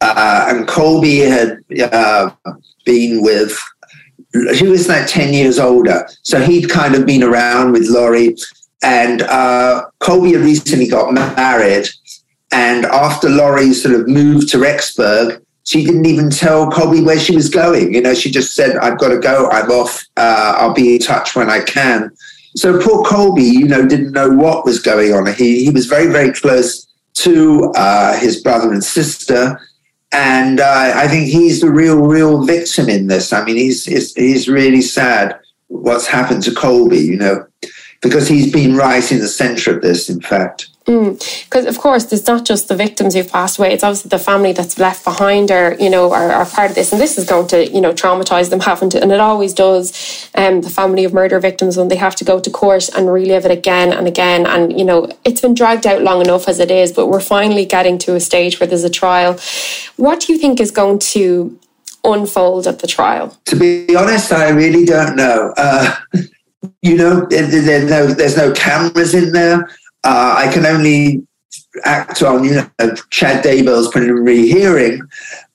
uh, 0.00 0.46
and 0.48 0.66
Colby 0.66 1.18
had 1.18 1.60
uh, 1.92 2.30
been 2.84 3.22
with 3.22 3.56
he 4.54 4.68
was 4.68 4.88
like 4.88 5.06
10 5.06 5.32
years 5.34 5.58
older. 5.58 6.08
So 6.22 6.40
he'd 6.40 6.70
kind 6.70 6.94
of 6.94 7.06
been 7.06 7.22
around 7.22 7.72
with 7.72 7.88
Lori. 7.88 8.36
And 8.82 9.22
uh, 9.22 9.86
Colby 10.00 10.32
had 10.32 10.42
recently 10.42 10.88
got 10.88 11.12
married. 11.12 11.88
And 12.52 12.86
after 12.86 13.28
Lori 13.28 13.72
sort 13.72 13.94
of 13.94 14.08
moved 14.08 14.48
to 14.50 14.58
Rexburg, 14.58 15.42
she 15.64 15.84
didn't 15.84 16.06
even 16.06 16.30
tell 16.30 16.70
Colby 16.70 17.02
where 17.02 17.18
she 17.18 17.34
was 17.34 17.48
going. 17.48 17.92
You 17.92 18.00
know, 18.00 18.14
she 18.14 18.30
just 18.30 18.54
said, 18.54 18.76
I've 18.76 18.98
got 18.98 19.08
to 19.08 19.18
go. 19.18 19.48
I'm 19.50 19.70
off. 19.70 20.04
Uh, 20.16 20.54
I'll 20.58 20.74
be 20.74 20.94
in 20.94 21.00
touch 21.00 21.34
when 21.34 21.50
I 21.50 21.60
can. 21.60 22.12
So 22.54 22.80
poor 22.80 23.04
Colby, 23.04 23.42
you 23.42 23.66
know, 23.66 23.86
didn't 23.86 24.12
know 24.12 24.30
what 24.30 24.64
was 24.64 24.78
going 24.78 25.12
on. 25.12 25.26
He, 25.34 25.64
he 25.64 25.70
was 25.70 25.86
very, 25.86 26.06
very 26.06 26.32
close 26.32 26.86
to 27.14 27.72
uh, 27.76 28.16
his 28.18 28.42
brother 28.42 28.72
and 28.72 28.82
sister. 28.82 29.60
And 30.16 30.60
uh, 30.60 30.92
I 30.94 31.08
think 31.08 31.28
he's 31.28 31.60
the 31.60 31.70
real, 31.70 32.00
real 32.00 32.42
victim 32.46 32.88
in 32.88 33.06
this. 33.06 33.34
I 33.34 33.44
mean, 33.44 33.56
he's, 33.56 33.84
he's, 33.84 34.14
he's 34.14 34.48
really 34.48 34.80
sad 34.80 35.38
what's 35.66 36.06
happened 36.06 36.42
to 36.44 36.54
Colby, 36.54 37.00
you 37.00 37.16
know, 37.16 37.46
because 38.00 38.26
he's 38.26 38.50
been 38.50 38.76
right 38.76 39.12
in 39.12 39.18
the 39.18 39.28
center 39.28 39.76
of 39.76 39.82
this, 39.82 40.08
in 40.08 40.22
fact. 40.22 40.68
Because 40.86 41.64
mm. 41.64 41.68
of 41.68 41.78
course, 41.78 42.12
it's 42.12 42.28
not 42.28 42.44
just 42.44 42.68
the 42.68 42.76
victims 42.76 43.14
who've 43.14 43.30
passed 43.30 43.58
away; 43.58 43.72
it's 43.72 43.82
obviously 43.82 44.08
the 44.08 44.20
family 44.20 44.52
that's 44.52 44.78
left 44.78 45.04
behind, 45.04 45.50
or 45.50 45.74
you 45.80 45.90
know, 45.90 46.12
are, 46.12 46.30
are 46.30 46.46
part 46.46 46.70
of 46.70 46.76
this, 46.76 46.92
and 46.92 47.00
this 47.00 47.18
is 47.18 47.24
going 47.24 47.48
to 47.48 47.68
you 47.72 47.80
know 47.80 47.92
traumatize 47.92 48.50
them 48.50 48.60
having 48.60 48.88
to, 48.90 49.02
and 49.02 49.10
it 49.10 49.18
always 49.18 49.52
does. 49.52 50.30
Um, 50.36 50.60
the 50.60 50.70
family 50.70 51.04
of 51.04 51.12
murder 51.12 51.40
victims 51.40 51.76
when 51.76 51.88
they 51.88 51.96
have 51.96 52.14
to 52.16 52.24
go 52.24 52.38
to 52.38 52.50
court 52.50 52.88
and 52.96 53.12
relive 53.12 53.44
it 53.44 53.50
again 53.50 53.92
and 53.92 54.06
again, 54.06 54.46
and 54.46 54.78
you 54.78 54.84
know, 54.84 55.10
it's 55.24 55.40
been 55.40 55.54
dragged 55.54 55.88
out 55.88 56.02
long 56.02 56.20
enough 56.20 56.46
as 56.46 56.60
it 56.60 56.70
is, 56.70 56.92
but 56.92 57.08
we're 57.08 57.20
finally 57.20 57.64
getting 57.64 57.98
to 57.98 58.14
a 58.14 58.20
stage 58.20 58.60
where 58.60 58.68
there's 58.68 58.84
a 58.84 58.90
trial. 58.90 59.38
What 59.96 60.20
do 60.20 60.32
you 60.32 60.38
think 60.38 60.60
is 60.60 60.70
going 60.70 61.00
to 61.00 61.58
unfold 62.04 62.68
at 62.68 62.78
the 62.78 62.86
trial? 62.86 63.36
To 63.46 63.56
be 63.56 63.96
honest, 63.96 64.32
I 64.32 64.50
really 64.50 64.84
don't 64.84 65.16
know. 65.16 65.52
Uh, 65.56 65.96
you 66.82 66.96
know, 66.96 67.26
there's 67.28 67.90
no, 67.90 68.06
there's 68.06 68.36
no 68.36 68.52
cameras 68.52 69.14
in 69.14 69.32
there. 69.32 69.68
Uh, 70.06 70.36
I 70.38 70.52
can 70.52 70.64
only 70.64 71.26
act 71.84 72.22
on, 72.22 72.44
you 72.44 72.54
know, 72.54 72.94
Chad 73.10 73.44
Daybell's 73.44 73.88
preliminary 73.88 74.46
hearing, 74.46 75.02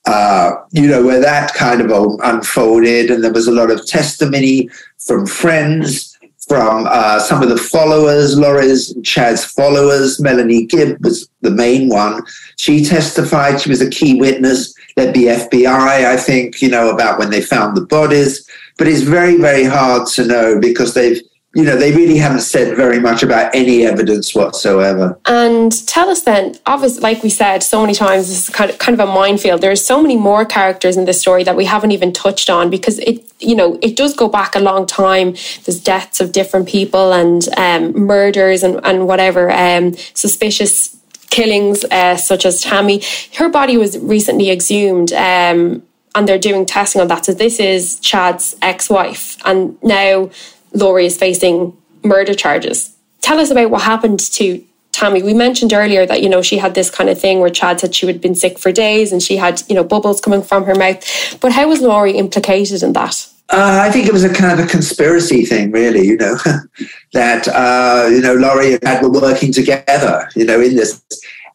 uh, 0.04 0.56
you 0.72 0.86
know, 0.86 1.02
where 1.02 1.20
that 1.20 1.54
kind 1.54 1.80
of 1.80 2.20
unfolded. 2.22 3.10
And 3.10 3.24
there 3.24 3.32
was 3.32 3.46
a 3.46 3.52
lot 3.52 3.70
of 3.70 3.86
testimony 3.86 4.68
from 4.98 5.26
friends, 5.26 6.18
from 6.48 6.86
uh, 6.86 7.18
some 7.20 7.42
of 7.42 7.48
the 7.48 7.56
followers, 7.56 8.38
Lori's 8.38 8.94
Chad's 9.02 9.42
followers. 9.42 10.20
Melanie 10.20 10.66
Gibb 10.66 11.02
was 11.02 11.26
the 11.40 11.50
main 11.50 11.88
one. 11.88 12.22
She 12.58 12.84
testified. 12.84 13.58
She 13.58 13.70
was 13.70 13.80
a 13.80 13.88
key 13.88 14.20
witness. 14.20 14.74
There'd 14.96 15.14
be 15.14 15.22
FBI, 15.22 16.04
I 16.04 16.18
think, 16.18 16.60
you 16.60 16.68
know, 16.68 16.90
about 16.90 17.18
when 17.18 17.30
they 17.30 17.40
found 17.40 17.74
the 17.74 17.86
bodies. 17.86 18.46
But 18.76 18.86
it's 18.86 19.00
very, 19.00 19.38
very 19.38 19.64
hard 19.64 20.08
to 20.08 20.26
know 20.26 20.60
because 20.60 20.92
they've 20.92 21.22
you 21.54 21.64
know, 21.64 21.76
they 21.76 21.92
really 21.92 22.16
haven't 22.16 22.40
said 22.40 22.76
very 22.76 22.98
much 22.98 23.22
about 23.22 23.54
any 23.54 23.84
evidence 23.86 24.34
whatsoever. 24.34 25.18
And 25.26 25.86
tell 25.86 26.08
us 26.08 26.22
then, 26.22 26.56
obviously, 26.64 27.02
like 27.02 27.22
we 27.22 27.28
said 27.28 27.62
so 27.62 27.82
many 27.82 27.94
times, 27.94 28.28
this 28.28 28.48
is 28.48 28.54
kind 28.54 28.70
of 28.70 28.78
kind 28.78 28.98
of 28.98 29.06
a 29.06 29.12
minefield. 29.12 29.60
There's 29.60 29.84
so 29.84 30.00
many 30.00 30.16
more 30.16 30.46
characters 30.46 30.96
in 30.96 31.04
this 31.04 31.20
story 31.20 31.44
that 31.44 31.54
we 31.54 31.66
haven't 31.66 31.90
even 31.92 32.12
touched 32.12 32.48
on 32.48 32.70
because 32.70 32.98
it, 33.00 33.30
you 33.38 33.54
know, 33.54 33.78
it 33.82 33.96
does 33.96 34.14
go 34.16 34.28
back 34.28 34.54
a 34.54 34.60
long 34.60 34.86
time. 34.86 35.32
There's 35.64 35.80
deaths 35.82 36.20
of 36.20 36.32
different 36.32 36.68
people 36.68 37.12
and 37.12 37.46
um, 37.58 37.92
murders 38.06 38.62
and, 38.62 38.80
and 38.82 39.06
whatever, 39.06 39.50
um, 39.50 39.94
suspicious 40.14 40.96
killings, 41.28 41.84
uh, 41.84 42.16
such 42.16 42.46
as 42.46 42.62
Tammy. 42.62 43.02
Her 43.36 43.50
body 43.50 43.76
was 43.76 43.98
recently 43.98 44.50
exhumed. 44.50 45.12
Um, 45.12 45.82
and 46.14 46.28
they're 46.28 46.38
doing 46.38 46.66
testing 46.66 47.00
on 47.00 47.08
that. 47.08 47.24
So 47.24 47.32
this 47.32 47.58
is 47.58 47.98
Chad's 48.00 48.54
ex-wife, 48.60 49.38
and 49.46 49.82
now 49.82 50.28
Lori 50.74 51.06
is 51.06 51.16
facing 51.16 51.76
murder 52.02 52.34
charges. 52.34 52.94
Tell 53.20 53.38
us 53.38 53.50
about 53.50 53.70
what 53.70 53.82
happened 53.82 54.20
to 54.20 54.64
Tammy. 54.92 55.22
We 55.22 55.34
mentioned 55.34 55.72
earlier 55.72 56.06
that, 56.06 56.22
you 56.22 56.28
know, 56.28 56.42
she 56.42 56.58
had 56.58 56.74
this 56.74 56.90
kind 56.90 57.08
of 57.08 57.18
thing 57.18 57.40
where 57.40 57.50
Chad 57.50 57.80
said 57.80 57.94
she 57.94 58.06
had 58.06 58.20
been 58.20 58.34
sick 58.34 58.58
for 58.58 58.72
days 58.72 59.12
and 59.12 59.22
she 59.22 59.36
had, 59.36 59.62
you 59.68 59.74
know, 59.74 59.84
bubbles 59.84 60.20
coming 60.20 60.42
from 60.42 60.64
her 60.64 60.74
mouth. 60.74 61.40
But 61.40 61.52
how 61.52 61.68
was 61.68 61.80
Lori 61.80 62.12
implicated 62.12 62.82
in 62.82 62.92
that? 62.92 63.26
Uh, 63.48 63.80
I 63.82 63.90
think 63.90 64.06
it 64.06 64.12
was 64.12 64.24
a 64.24 64.32
kind 64.32 64.58
of 64.58 64.64
a 64.64 64.68
conspiracy 64.68 65.44
thing, 65.44 65.72
really, 65.72 66.06
you 66.06 66.16
know, 66.16 66.36
that, 67.12 67.48
uh, 67.48 68.08
you 68.08 68.20
know, 68.20 68.34
Lori 68.34 68.74
and 68.74 68.82
Chad 68.82 69.02
were 69.02 69.10
working 69.10 69.52
together, 69.52 70.28
you 70.34 70.44
know, 70.44 70.60
in 70.60 70.76
this 70.76 71.02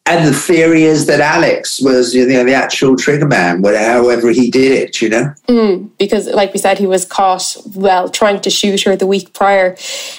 and 0.08 0.26
the 0.26 0.32
theory 0.32 0.84
is 0.84 1.06
that 1.06 1.20
Alex 1.20 1.80
was 1.80 2.14
you 2.14 2.26
know 2.26 2.44
the 2.44 2.54
actual 2.54 2.96
trigger 2.96 3.26
man, 3.26 3.62
however 3.62 4.30
he 4.30 4.50
did 4.50 4.72
it, 4.72 5.02
you 5.02 5.08
know. 5.10 5.32
Mm, 5.48 5.90
because, 5.98 6.26
like 6.28 6.52
we 6.54 6.58
said, 6.58 6.78
he 6.78 6.86
was 6.86 7.04
caught 7.04 7.56
well 7.74 8.08
trying 8.08 8.40
to 8.40 8.50
shoot 8.50 8.82
her 8.82 8.96
the 8.96 9.06
week 9.06 9.34
prior. 9.34 9.76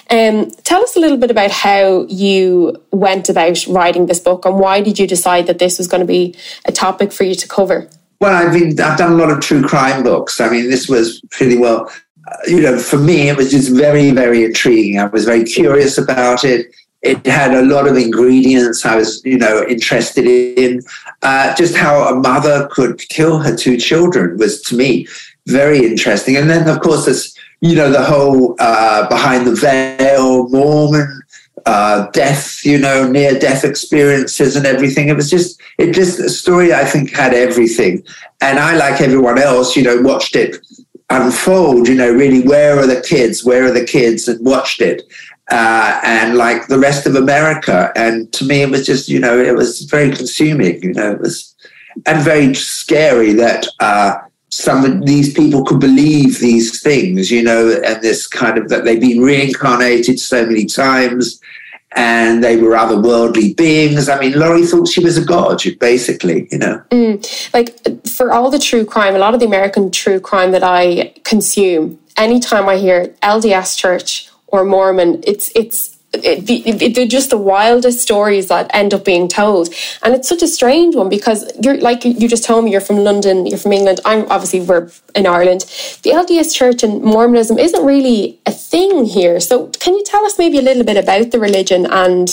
Um, 0.09 0.51
tell 0.63 0.81
us 0.83 0.95
a 0.95 0.99
little 0.99 1.17
bit 1.17 1.31
about 1.31 1.51
how 1.51 2.05
you 2.07 2.75
went 2.91 3.29
about 3.29 3.65
writing 3.67 4.05
this 4.05 4.19
book, 4.19 4.45
and 4.45 4.59
why 4.59 4.81
did 4.81 4.99
you 4.99 5.07
decide 5.07 5.47
that 5.47 5.59
this 5.59 5.77
was 5.79 5.87
going 5.87 6.01
to 6.01 6.07
be 6.07 6.35
a 6.65 6.71
topic 6.71 7.11
for 7.11 7.23
you 7.23 7.35
to 7.35 7.47
cover? 7.47 7.89
Well, 8.21 8.35
I've 8.35 8.53
been 8.53 8.79
I've 8.79 8.97
done 8.97 9.13
a 9.13 9.15
lot 9.15 9.31
of 9.31 9.39
true 9.39 9.63
crime 9.63 10.03
books. 10.03 10.39
I 10.39 10.49
mean, 10.49 10.69
this 10.69 10.87
was 10.87 11.21
pretty 11.31 11.57
well. 11.57 11.91
Uh, 12.27 12.35
you 12.47 12.61
know, 12.61 12.77
for 12.77 12.97
me, 12.97 13.29
it 13.29 13.37
was 13.37 13.49
just 13.49 13.71
very, 13.71 14.11
very 14.11 14.43
intriguing. 14.43 14.99
I 14.99 15.05
was 15.05 15.25
very 15.25 15.45
curious 15.45 15.97
about 15.97 16.43
it 16.43 16.67
it 17.01 17.25
had 17.25 17.53
a 17.53 17.61
lot 17.61 17.87
of 17.87 17.95
ingredients 17.95 18.85
I 18.85 18.95
was, 18.97 19.23
you 19.23 19.37
know, 19.37 19.65
interested 19.67 20.25
in. 20.25 20.81
Uh, 21.21 21.55
just 21.55 21.75
how 21.75 22.03
a 22.09 22.15
mother 22.15 22.67
could 22.71 22.99
kill 23.09 23.39
her 23.39 23.55
two 23.55 23.77
children 23.77 24.37
was 24.37 24.61
to 24.63 24.75
me 24.75 25.07
very 25.47 25.79
interesting. 25.85 26.35
And 26.37 26.49
then, 26.49 26.67
of 26.67 26.81
course, 26.81 27.05
there's, 27.05 27.35
you 27.61 27.75
know, 27.75 27.89
the 27.89 28.03
whole 28.03 28.55
uh, 28.59 29.07
behind 29.07 29.47
the 29.47 29.55
veil 29.55 30.49
Mormon 30.49 31.21
uh, 31.65 32.09
death, 32.11 32.65
you 32.65 32.77
know, 32.77 33.09
near 33.09 33.37
death 33.37 33.63
experiences 33.63 34.55
and 34.55 34.65
everything. 34.65 35.09
It 35.09 35.15
was 35.15 35.29
just, 35.29 35.61
it 35.77 35.93
just, 35.93 36.19
a 36.19 36.29
story 36.29 36.73
I 36.73 36.85
think 36.85 37.11
had 37.11 37.33
everything. 37.33 38.03
And 38.41 38.59
I, 38.59 38.75
like 38.75 39.01
everyone 39.01 39.37
else, 39.37 39.75
you 39.75 39.83
know, 39.83 40.01
watched 40.01 40.35
it 40.35 40.57
unfold, 41.09 41.87
you 41.87 41.95
know, 41.95 42.11
really, 42.11 42.41
where 42.41 42.77
are 42.77 42.87
the 42.87 43.01
kids? 43.01 43.43
Where 43.43 43.65
are 43.65 43.71
the 43.71 43.85
kids? 43.85 44.27
And 44.27 44.43
watched 44.45 44.81
it 44.81 45.03
uh, 45.51 45.99
and 46.03 46.35
like 46.35 46.67
the 46.67 46.79
rest 46.79 47.05
of 47.05 47.15
America. 47.15 47.91
And 47.95 48.31
to 48.33 48.45
me, 48.45 48.61
it 48.61 48.69
was 48.69 48.85
just, 48.85 49.09
you 49.09 49.19
know, 49.19 49.39
it 49.39 49.55
was 49.55 49.81
very 49.81 50.15
consuming, 50.15 50.81
you 50.83 50.93
know, 50.93 51.11
it 51.11 51.19
was, 51.19 51.55
and 52.05 52.23
very 52.23 52.53
scary 52.53 53.33
that 53.33 53.67
uh, 53.79 54.19
some 54.49 54.85
of 54.85 55.05
these 55.05 55.33
people 55.33 55.65
could 55.65 55.79
believe 55.79 56.39
these 56.39 56.81
things, 56.81 57.31
you 57.31 57.43
know, 57.43 57.71
and 57.83 58.01
this 58.01 58.27
kind 58.27 58.57
of 58.57 58.69
that 58.69 58.83
they've 58.83 59.01
been 59.01 59.21
reincarnated 59.21 60.19
so 60.19 60.45
many 60.45 60.65
times 60.65 61.39
and 61.95 62.43
they 62.43 62.55
were 62.57 62.71
otherworldly 62.71 63.57
beings. 63.57 64.09
I 64.09 64.19
mean, 64.19 64.37
Lori 64.37 64.65
thought 64.65 64.87
she 64.87 65.03
was 65.03 65.17
a 65.17 65.25
god, 65.25 65.61
basically, 65.79 66.47
you 66.51 66.59
know. 66.59 66.83
Mm, 66.91 67.53
like 67.53 68.07
for 68.07 68.31
all 68.31 68.51
the 68.51 68.59
true 68.59 68.85
crime, 68.85 69.15
a 69.15 69.19
lot 69.19 69.33
of 69.33 69.39
the 69.39 69.47
American 69.47 69.89
true 69.89 70.19
crime 70.19 70.51
that 70.51 70.63
I 70.63 71.13
consume, 71.23 71.99
anytime 72.15 72.69
I 72.69 72.77
hear 72.77 73.07
LDS 73.23 73.75
Church 73.75 74.28
or 74.51 74.65
Mormon. 74.65 75.23
It's 75.25 75.51
it's 75.55 75.99
it, 76.11 76.49
it, 76.49 76.95
they're 76.95 77.05
just 77.05 77.29
the 77.29 77.37
wildest 77.37 78.01
stories 78.01 78.47
that 78.47 78.69
end 78.73 78.93
up 78.93 79.05
being 79.05 79.27
told. 79.27 79.69
And 80.01 80.15
it's 80.15 80.27
such 80.27 80.41
a 80.41 80.47
strange 80.47 80.95
one 80.95 81.07
because 81.07 81.51
you're 81.61 81.77
like 81.77 82.03
you 82.03 82.27
just 82.27 82.43
told 82.43 82.65
me 82.65 82.71
you're 82.71 82.81
from 82.81 82.97
london 82.97 83.45
you're 83.45 83.59
from 83.59 83.73
england. 83.73 83.99
I'm 84.05 84.25
obviously 84.31 84.61
we're 84.61 84.89
in 85.15 85.27
ireland. 85.27 85.61
The 86.03 86.11
lds 86.11 86.55
church 86.55 86.83
and 86.83 87.03
mormonism 87.03 87.59
isn't 87.59 87.85
really 87.85 88.39
a 88.45 88.51
thing 88.51 89.05
here. 89.05 89.39
So 89.39 89.67
can 89.67 89.93
you 89.93 90.03
tell 90.03 90.25
us 90.25 90.39
maybe 90.39 90.57
a 90.57 90.63
little 90.63 90.83
bit 90.83 90.97
about 90.97 91.31
the 91.31 91.39
religion 91.39 91.85
and 91.85 92.27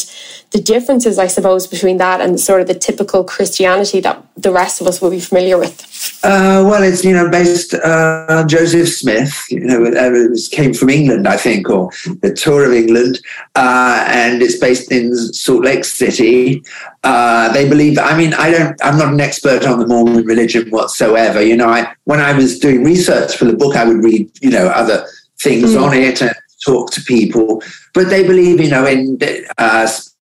the 0.57 0.63
differences 0.63 1.19
i 1.19 1.27
suppose 1.27 1.67
between 1.67 1.99
that 1.99 2.21
and 2.21 2.41
sort 2.41 2.61
of 2.63 2.67
the 2.67 2.79
typical 2.89 3.23
christianity 3.25 4.01
that 4.01 4.17
the 4.37 4.53
rest 4.53 4.81
of 4.81 4.87
us 4.87 5.01
will 5.01 5.11
be 5.11 5.21
familiar 5.21 5.59
with 5.59 5.79
uh, 6.23 6.65
well, 6.67 6.83
it's 6.83 7.05
you 7.05 7.13
know 7.13 7.31
based 7.31 7.75
uh, 7.75 8.45
Joseph 8.47 8.89
Smith. 8.89 9.45
You 9.49 9.61
know, 9.61 9.85
it 9.85 10.51
came 10.51 10.75
from 10.75 10.91
England, 10.91 11.29
I 11.29 11.37
think, 11.37 11.71
or 11.71 11.91
the 12.21 12.33
tour 12.33 12.65
of 12.65 12.73
England, 12.73 13.21
uh, 13.55 14.05
and 14.09 14.43
it's 14.43 14.59
based 14.59 14.91
in 14.91 15.15
Salt 15.15 15.65
Lake 15.65 15.85
City. 15.85 16.65
Uh, 17.05 17.53
they 17.53 17.69
believe. 17.69 17.99
I 17.99 18.17
mean, 18.17 18.35
I 18.35 18.51
don't. 18.51 18.77
I'm 18.83 18.99
not 18.99 19.13
an 19.13 19.21
expert 19.21 19.65
on 19.67 19.79
the 19.79 19.87
Mormon 19.87 20.25
religion 20.25 20.69
whatsoever. 20.71 21.41
You 21.41 21.57
know, 21.57 21.69
I 21.69 21.93
when 22.05 22.21
I 22.21 22.33
was 22.33 22.59
doing 22.59 22.83
research 22.83 23.37
for 23.37 23.45
the 23.45 23.57
book, 23.57 23.77
I 23.77 23.85
would 23.85 24.03
read 24.03 24.29
you 24.41 24.51
know 24.51 24.67
other 24.67 25.07
things 25.39 25.75
mm. 25.75 25.83
on 25.83 25.95
it 25.95 26.23
and 26.23 26.35
talk 26.65 26.91
to 26.93 27.01
people. 27.03 27.63
But 27.95 28.11
they 28.11 28.27
believe, 28.27 28.61
you 28.61 28.71
know, 28.71 28.87
in 28.87 29.19
uh, 29.59 29.87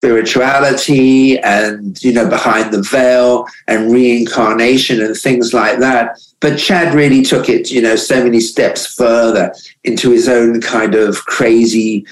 spirituality 0.07 1.37
and 1.39 2.01
you 2.01 2.13
know 2.13 2.29
behind 2.29 2.73
the 2.73 2.81
veil 2.81 3.45
and 3.67 3.91
reincarnation 3.91 5.01
and 5.01 5.17
things 5.17 5.53
like 5.53 5.79
that. 5.79 6.17
But 6.39 6.57
chad 6.57 6.93
really 6.93 7.23
took 7.23 7.49
it 7.49 7.71
you 7.71 7.81
know 7.81 7.97
so 7.97 8.23
many 8.23 8.39
steps 8.39 8.87
further 8.95 9.53
into 9.83 10.11
his 10.11 10.29
own 10.29 10.61
kind 10.61 10.95
of 10.95 11.25
crazy 11.25 12.05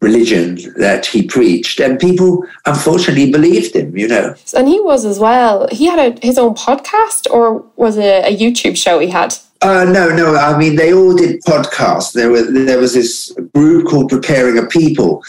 religion 0.00 0.58
that 0.76 1.04
he 1.06 1.22
preached. 1.22 1.80
And 1.80 1.98
people 1.98 2.46
unfortunately 2.64 3.30
believed 3.30 3.76
him 3.76 3.94
you 3.94 4.08
know. 4.08 4.34
And 4.56 4.66
he 4.66 4.80
was 4.80 5.04
as 5.04 5.18
well. 5.18 5.68
He 5.70 5.84
had 5.84 5.98
a, 5.98 6.26
his 6.26 6.38
own 6.38 6.54
podcast 6.54 7.30
or 7.30 7.62
was 7.76 7.98
it 7.98 8.24
a 8.24 8.34
youtube 8.34 8.76
show 8.78 9.00
he 9.00 9.08
had? 9.08 9.34
Uh, 9.64 9.84
no, 9.84 10.14
no. 10.14 10.36
I 10.36 10.58
mean, 10.58 10.76
they 10.76 10.92
all 10.92 11.14
did 11.14 11.42
podcasts. 11.44 12.12
There 12.12 12.30
was 12.30 12.52
there 12.52 12.78
was 12.78 12.92
this 12.92 13.34
group 13.54 13.88
called 13.88 14.10
Preparing 14.10 14.58
a 14.58 14.66
People, 14.66 15.24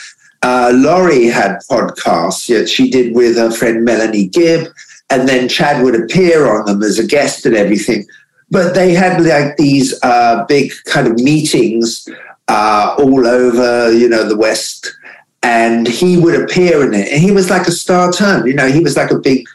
uh, 0.46 0.72
Lori 0.76 1.26
had 1.26 1.58
podcasts 1.72 2.48
that 2.50 2.70
she 2.70 2.88
did 2.92 3.16
with 3.16 3.36
her 3.36 3.50
friend 3.50 3.84
Melanie 3.84 4.28
Gibb, 4.28 4.72
and 5.10 5.28
then 5.28 5.50
Chad 5.50 5.84
would 5.84 5.96
appear 5.96 6.48
on 6.48 6.68
them 6.68 6.84
as 6.84 7.00
a 7.00 7.08
guest 7.08 7.48
and 7.48 7.56
everything. 7.56 8.06
But 8.52 8.76
they 8.76 8.94
had 8.94 9.26
like 9.26 9.58
these 9.58 10.00
uh, 10.04 10.46
big 10.48 10.72
kind 10.86 11.08
of 11.08 11.16
meetings 11.16 12.08
uh, 12.48 12.96
all 13.00 13.26
over, 13.26 13.92
you 13.92 14.08
know, 14.08 14.24
the 14.30 14.38
West, 14.38 14.96
and 15.42 15.88
he 15.88 16.16
would 16.16 16.40
appear 16.40 16.86
in 16.86 16.94
it. 16.94 17.12
And 17.12 17.24
he 17.24 17.32
was 17.32 17.50
like 17.50 17.66
a 17.66 17.72
star 17.72 18.12
turn, 18.12 18.46
you 18.46 18.54
know, 18.54 18.68
he 18.68 18.82
was 18.82 18.96
like 18.96 19.10
a 19.10 19.18
big 19.18 19.48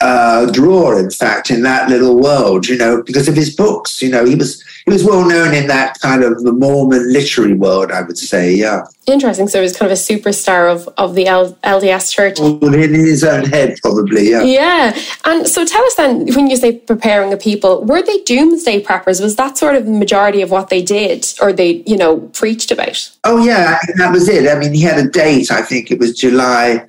uh, 0.00 0.50
draw, 0.50 0.96
in 0.96 1.10
fact, 1.10 1.50
in 1.50 1.62
that 1.62 1.90
little 1.90 2.18
world, 2.18 2.66
you 2.66 2.76
know, 2.76 3.02
because 3.02 3.28
of 3.28 3.36
his 3.36 3.54
books. 3.54 4.00
You 4.00 4.10
know, 4.10 4.24
he 4.24 4.34
was 4.34 4.62
he 4.86 4.90
was 4.90 5.04
well 5.04 5.28
known 5.28 5.54
in 5.54 5.66
that 5.66 6.00
kind 6.00 6.22
of 6.22 6.42
the 6.42 6.52
Mormon 6.52 7.12
literary 7.12 7.54
world, 7.54 7.92
I 7.92 8.02
would 8.02 8.16
say. 8.16 8.54
Yeah. 8.54 8.84
Interesting. 9.06 9.48
So 9.48 9.58
he 9.58 9.62
was 9.62 9.76
kind 9.76 9.90
of 9.90 9.98
a 9.98 10.00
superstar 10.00 10.72
of, 10.72 10.88
of 10.96 11.14
the 11.14 11.26
L- 11.26 11.54
LDS 11.64 12.12
Church. 12.12 12.38
Well, 12.38 12.74
in 12.74 12.94
his 12.94 13.24
own 13.24 13.44
head, 13.44 13.76
probably. 13.82 14.30
Yeah. 14.30 14.42
Yeah. 14.42 14.98
And 15.24 15.46
so 15.46 15.64
tell 15.66 15.84
us 15.84 15.94
then, 15.96 16.26
when 16.34 16.48
you 16.48 16.56
say 16.56 16.78
preparing 16.78 17.32
a 17.32 17.36
people, 17.36 17.84
were 17.84 18.02
they 18.02 18.22
doomsday 18.22 18.82
preppers? 18.82 19.20
Was 19.20 19.36
that 19.36 19.58
sort 19.58 19.74
of 19.74 19.84
the 19.84 19.92
majority 19.92 20.40
of 20.40 20.50
what 20.50 20.70
they 20.70 20.82
did, 20.82 21.26
or 21.42 21.52
they, 21.52 21.82
you 21.86 21.96
know, 21.96 22.20
preached 22.32 22.70
about? 22.70 23.10
Oh 23.24 23.44
yeah, 23.44 23.78
that 23.96 24.12
was 24.12 24.28
it. 24.28 24.48
I 24.48 24.58
mean, 24.58 24.72
he 24.72 24.80
had 24.80 24.98
a 24.98 25.08
date. 25.08 25.50
I 25.50 25.62
think 25.62 25.90
it 25.90 25.98
was 25.98 26.18
July 26.18 26.86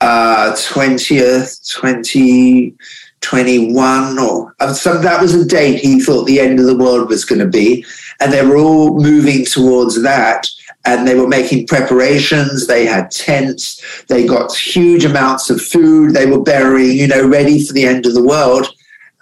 uh, 0.00 0.52
20th, 0.52 1.78
20, 1.78 2.74
21 3.20 4.18
or 4.18 4.54
uh, 4.60 4.72
some, 4.72 5.02
that 5.02 5.20
was 5.20 5.34
a 5.34 5.44
date 5.44 5.80
he 5.80 6.00
thought 6.00 6.24
the 6.24 6.40
end 6.40 6.58
of 6.58 6.66
the 6.66 6.76
world 6.76 7.08
was 7.08 7.24
going 7.24 7.38
to 7.38 7.46
be. 7.46 7.84
And 8.20 8.32
they 8.32 8.44
were 8.44 8.56
all 8.56 8.98
moving 8.98 9.44
towards 9.44 10.02
that. 10.02 10.48
And 10.86 11.06
they 11.06 11.14
were 11.14 11.28
making 11.28 11.66
preparations. 11.66 12.66
They 12.66 12.86
had 12.86 13.10
tents. 13.10 14.04
They 14.08 14.26
got 14.26 14.54
huge 14.56 15.04
amounts 15.04 15.50
of 15.50 15.60
food. 15.60 16.14
They 16.14 16.24
were 16.24 16.40
burying, 16.40 16.96
you 16.96 17.06
know, 17.06 17.28
ready 17.28 17.64
for 17.64 17.74
the 17.74 17.84
end 17.84 18.06
of 18.06 18.14
the 18.14 18.24
world. 18.24 18.66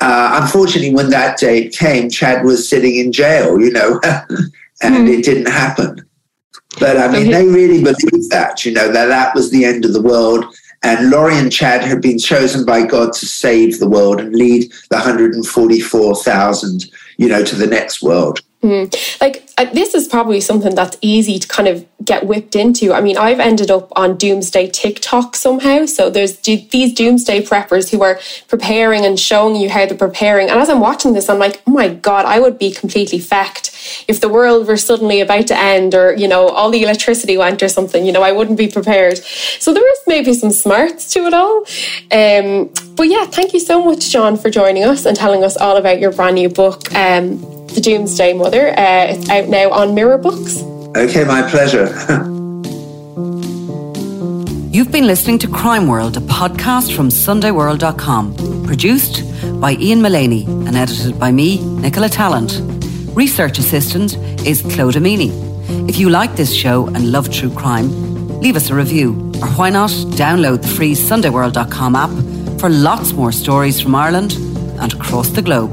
Uh, 0.00 0.38
unfortunately, 0.40 0.94
when 0.94 1.10
that 1.10 1.38
date 1.38 1.72
came, 1.72 2.08
Chad 2.08 2.44
was 2.44 2.68
sitting 2.68 2.96
in 2.96 3.10
jail, 3.10 3.60
you 3.60 3.72
know, 3.72 4.00
and 4.82 4.94
mm. 4.94 5.18
it 5.18 5.24
didn't 5.24 5.50
happen. 5.50 6.08
But 6.78 6.96
I 6.96 7.08
mean, 7.08 7.32
they 7.32 7.44
really 7.44 7.82
believed 7.82 8.30
that, 8.30 8.64
you 8.64 8.72
know, 8.72 8.92
that 8.92 9.06
that 9.06 9.34
was 9.34 9.50
the 9.50 9.64
end 9.64 9.84
of 9.84 9.92
the 9.92 10.02
world. 10.02 10.44
And 10.82 11.10
Lori 11.10 11.36
and 11.36 11.50
Chad 11.50 11.82
had 11.82 12.00
been 12.00 12.18
chosen 12.18 12.64
by 12.64 12.86
God 12.86 13.12
to 13.14 13.26
save 13.26 13.78
the 13.78 13.88
world 13.88 14.20
and 14.20 14.34
lead 14.34 14.72
the 14.90 14.96
144,000, 14.96 16.84
you 17.16 17.28
know, 17.28 17.44
to 17.44 17.56
the 17.56 17.66
next 17.66 18.02
world. 18.02 18.40
Mm. 18.62 19.20
Like 19.20 19.48
uh, 19.56 19.66
this 19.66 19.94
is 19.94 20.08
probably 20.08 20.40
something 20.40 20.74
that's 20.74 20.96
easy 21.00 21.38
to 21.38 21.46
kind 21.46 21.68
of 21.68 21.86
get 22.04 22.26
whipped 22.26 22.56
into. 22.56 22.92
I 22.92 23.00
mean, 23.00 23.16
I've 23.16 23.38
ended 23.38 23.70
up 23.70 23.92
on 23.94 24.16
Doomsday 24.16 24.70
TikTok 24.70 25.36
somehow. 25.36 25.86
So 25.86 26.10
there's 26.10 26.36
do- 26.36 26.66
these 26.70 26.92
Doomsday 26.92 27.42
preppers 27.42 27.90
who 27.90 28.02
are 28.02 28.18
preparing 28.48 29.04
and 29.04 29.18
showing 29.18 29.54
you 29.54 29.68
how 29.70 29.86
they're 29.86 29.96
preparing. 29.96 30.50
And 30.50 30.58
as 30.58 30.68
I'm 30.68 30.80
watching 30.80 31.12
this, 31.12 31.28
I'm 31.28 31.38
like, 31.38 31.62
oh 31.68 31.70
my 31.70 31.88
god, 31.88 32.24
I 32.24 32.40
would 32.40 32.58
be 32.58 32.72
completely 32.72 33.20
fecked 33.20 34.04
if 34.08 34.20
the 34.20 34.28
world 34.28 34.66
were 34.66 34.76
suddenly 34.76 35.20
about 35.20 35.46
to 35.48 35.56
end, 35.56 35.94
or 35.94 36.12
you 36.14 36.26
know, 36.26 36.48
all 36.48 36.70
the 36.70 36.82
electricity 36.82 37.36
went 37.36 37.62
or 37.62 37.68
something. 37.68 38.04
You 38.04 38.10
know, 38.10 38.22
I 38.22 38.32
wouldn't 38.32 38.58
be 38.58 38.68
prepared. 38.68 39.18
So 39.18 39.72
there 39.72 39.88
is 39.92 40.00
maybe 40.08 40.34
some 40.34 40.50
smarts 40.50 41.12
to 41.12 41.20
it 41.26 41.34
all. 41.34 41.58
Um, 42.10 42.72
but 42.96 43.04
yeah, 43.04 43.26
thank 43.26 43.52
you 43.52 43.60
so 43.60 43.84
much, 43.84 44.10
John, 44.10 44.36
for 44.36 44.50
joining 44.50 44.82
us 44.82 45.06
and 45.06 45.16
telling 45.16 45.44
us 45.44 45.56
all 45.56 45.76
about 45.76 46.00
your 46.00 46.10
brand 46.10 46.34
new 46.34 46.48
book. 46.48 46.92
Um, 46.92 47.57
the 47.78 47.90
Doomsday 47.90 48.32
Mother. 48.32 48.70
Uh, 48.70 49.06
it's 49.08 49.28
out 49.30 49.48
now 49.48 49.70
on 49.70 49.94
Mirror 49.94 50.18
Books. 50.18 50.62
Okay, 50.96 51.24
my 51.24 51.48
pleasure. 51.48 51.86
You've 54.72 54.90
been 54.90 55.06
listening 55.06 55.38
to 55.40 55.48
Crime 55.48 55.86
World, 55.86 56.16
a 56.16 56.20
podcast 56.20 56.94
from 56.94 57.08
SundayWorld.com, 57.08 58.64
produced 58.66 59.22
by 59.60 59.74
Ian 59.74 60.02
Mullaney 60.02 60.44
and 60.44 60.76
edited 60.76 61.18
by 61.20 61.30
me, 61.30 61.60
Nicola 61.80 62.08
Tallant. 62.08 62.60
Research 63.14 63.58
assistant 63.58 64.16
is 64.46 64.62
Clodagh 64.62 65.02
Meaney. 65.02 65.30
If 65.88 65.98
you 65.98 66.10
like 66.10 66.34
this 66.34 66.54
show 66.54 66.86
and 66.88 67.12
love 67.12 67.30
true 67.32 67.52
crime, 67.54 68.40
leave 68.40 68.56
us 68.56 68.70
a 68.70 68.74
review, 68.74 69.12
or 69.40 69.48
why 69.50 69.70
not 69.70 69.90
download 70.22 70.62
the 70.62 70.68
free 70.68 70.94
SundayWorld.com 70.94 71.94
app 71.94 72.10
for 72.60 72.70
lots 72.70 73.12
more 73.12 73.30
stories 73.32 73.80
from 73.80 73.94
Ireland 73.94 74.32
and 74.80 74.92
across 74.94 75.28
the 75.30 75.42
globe. 75.42 75.72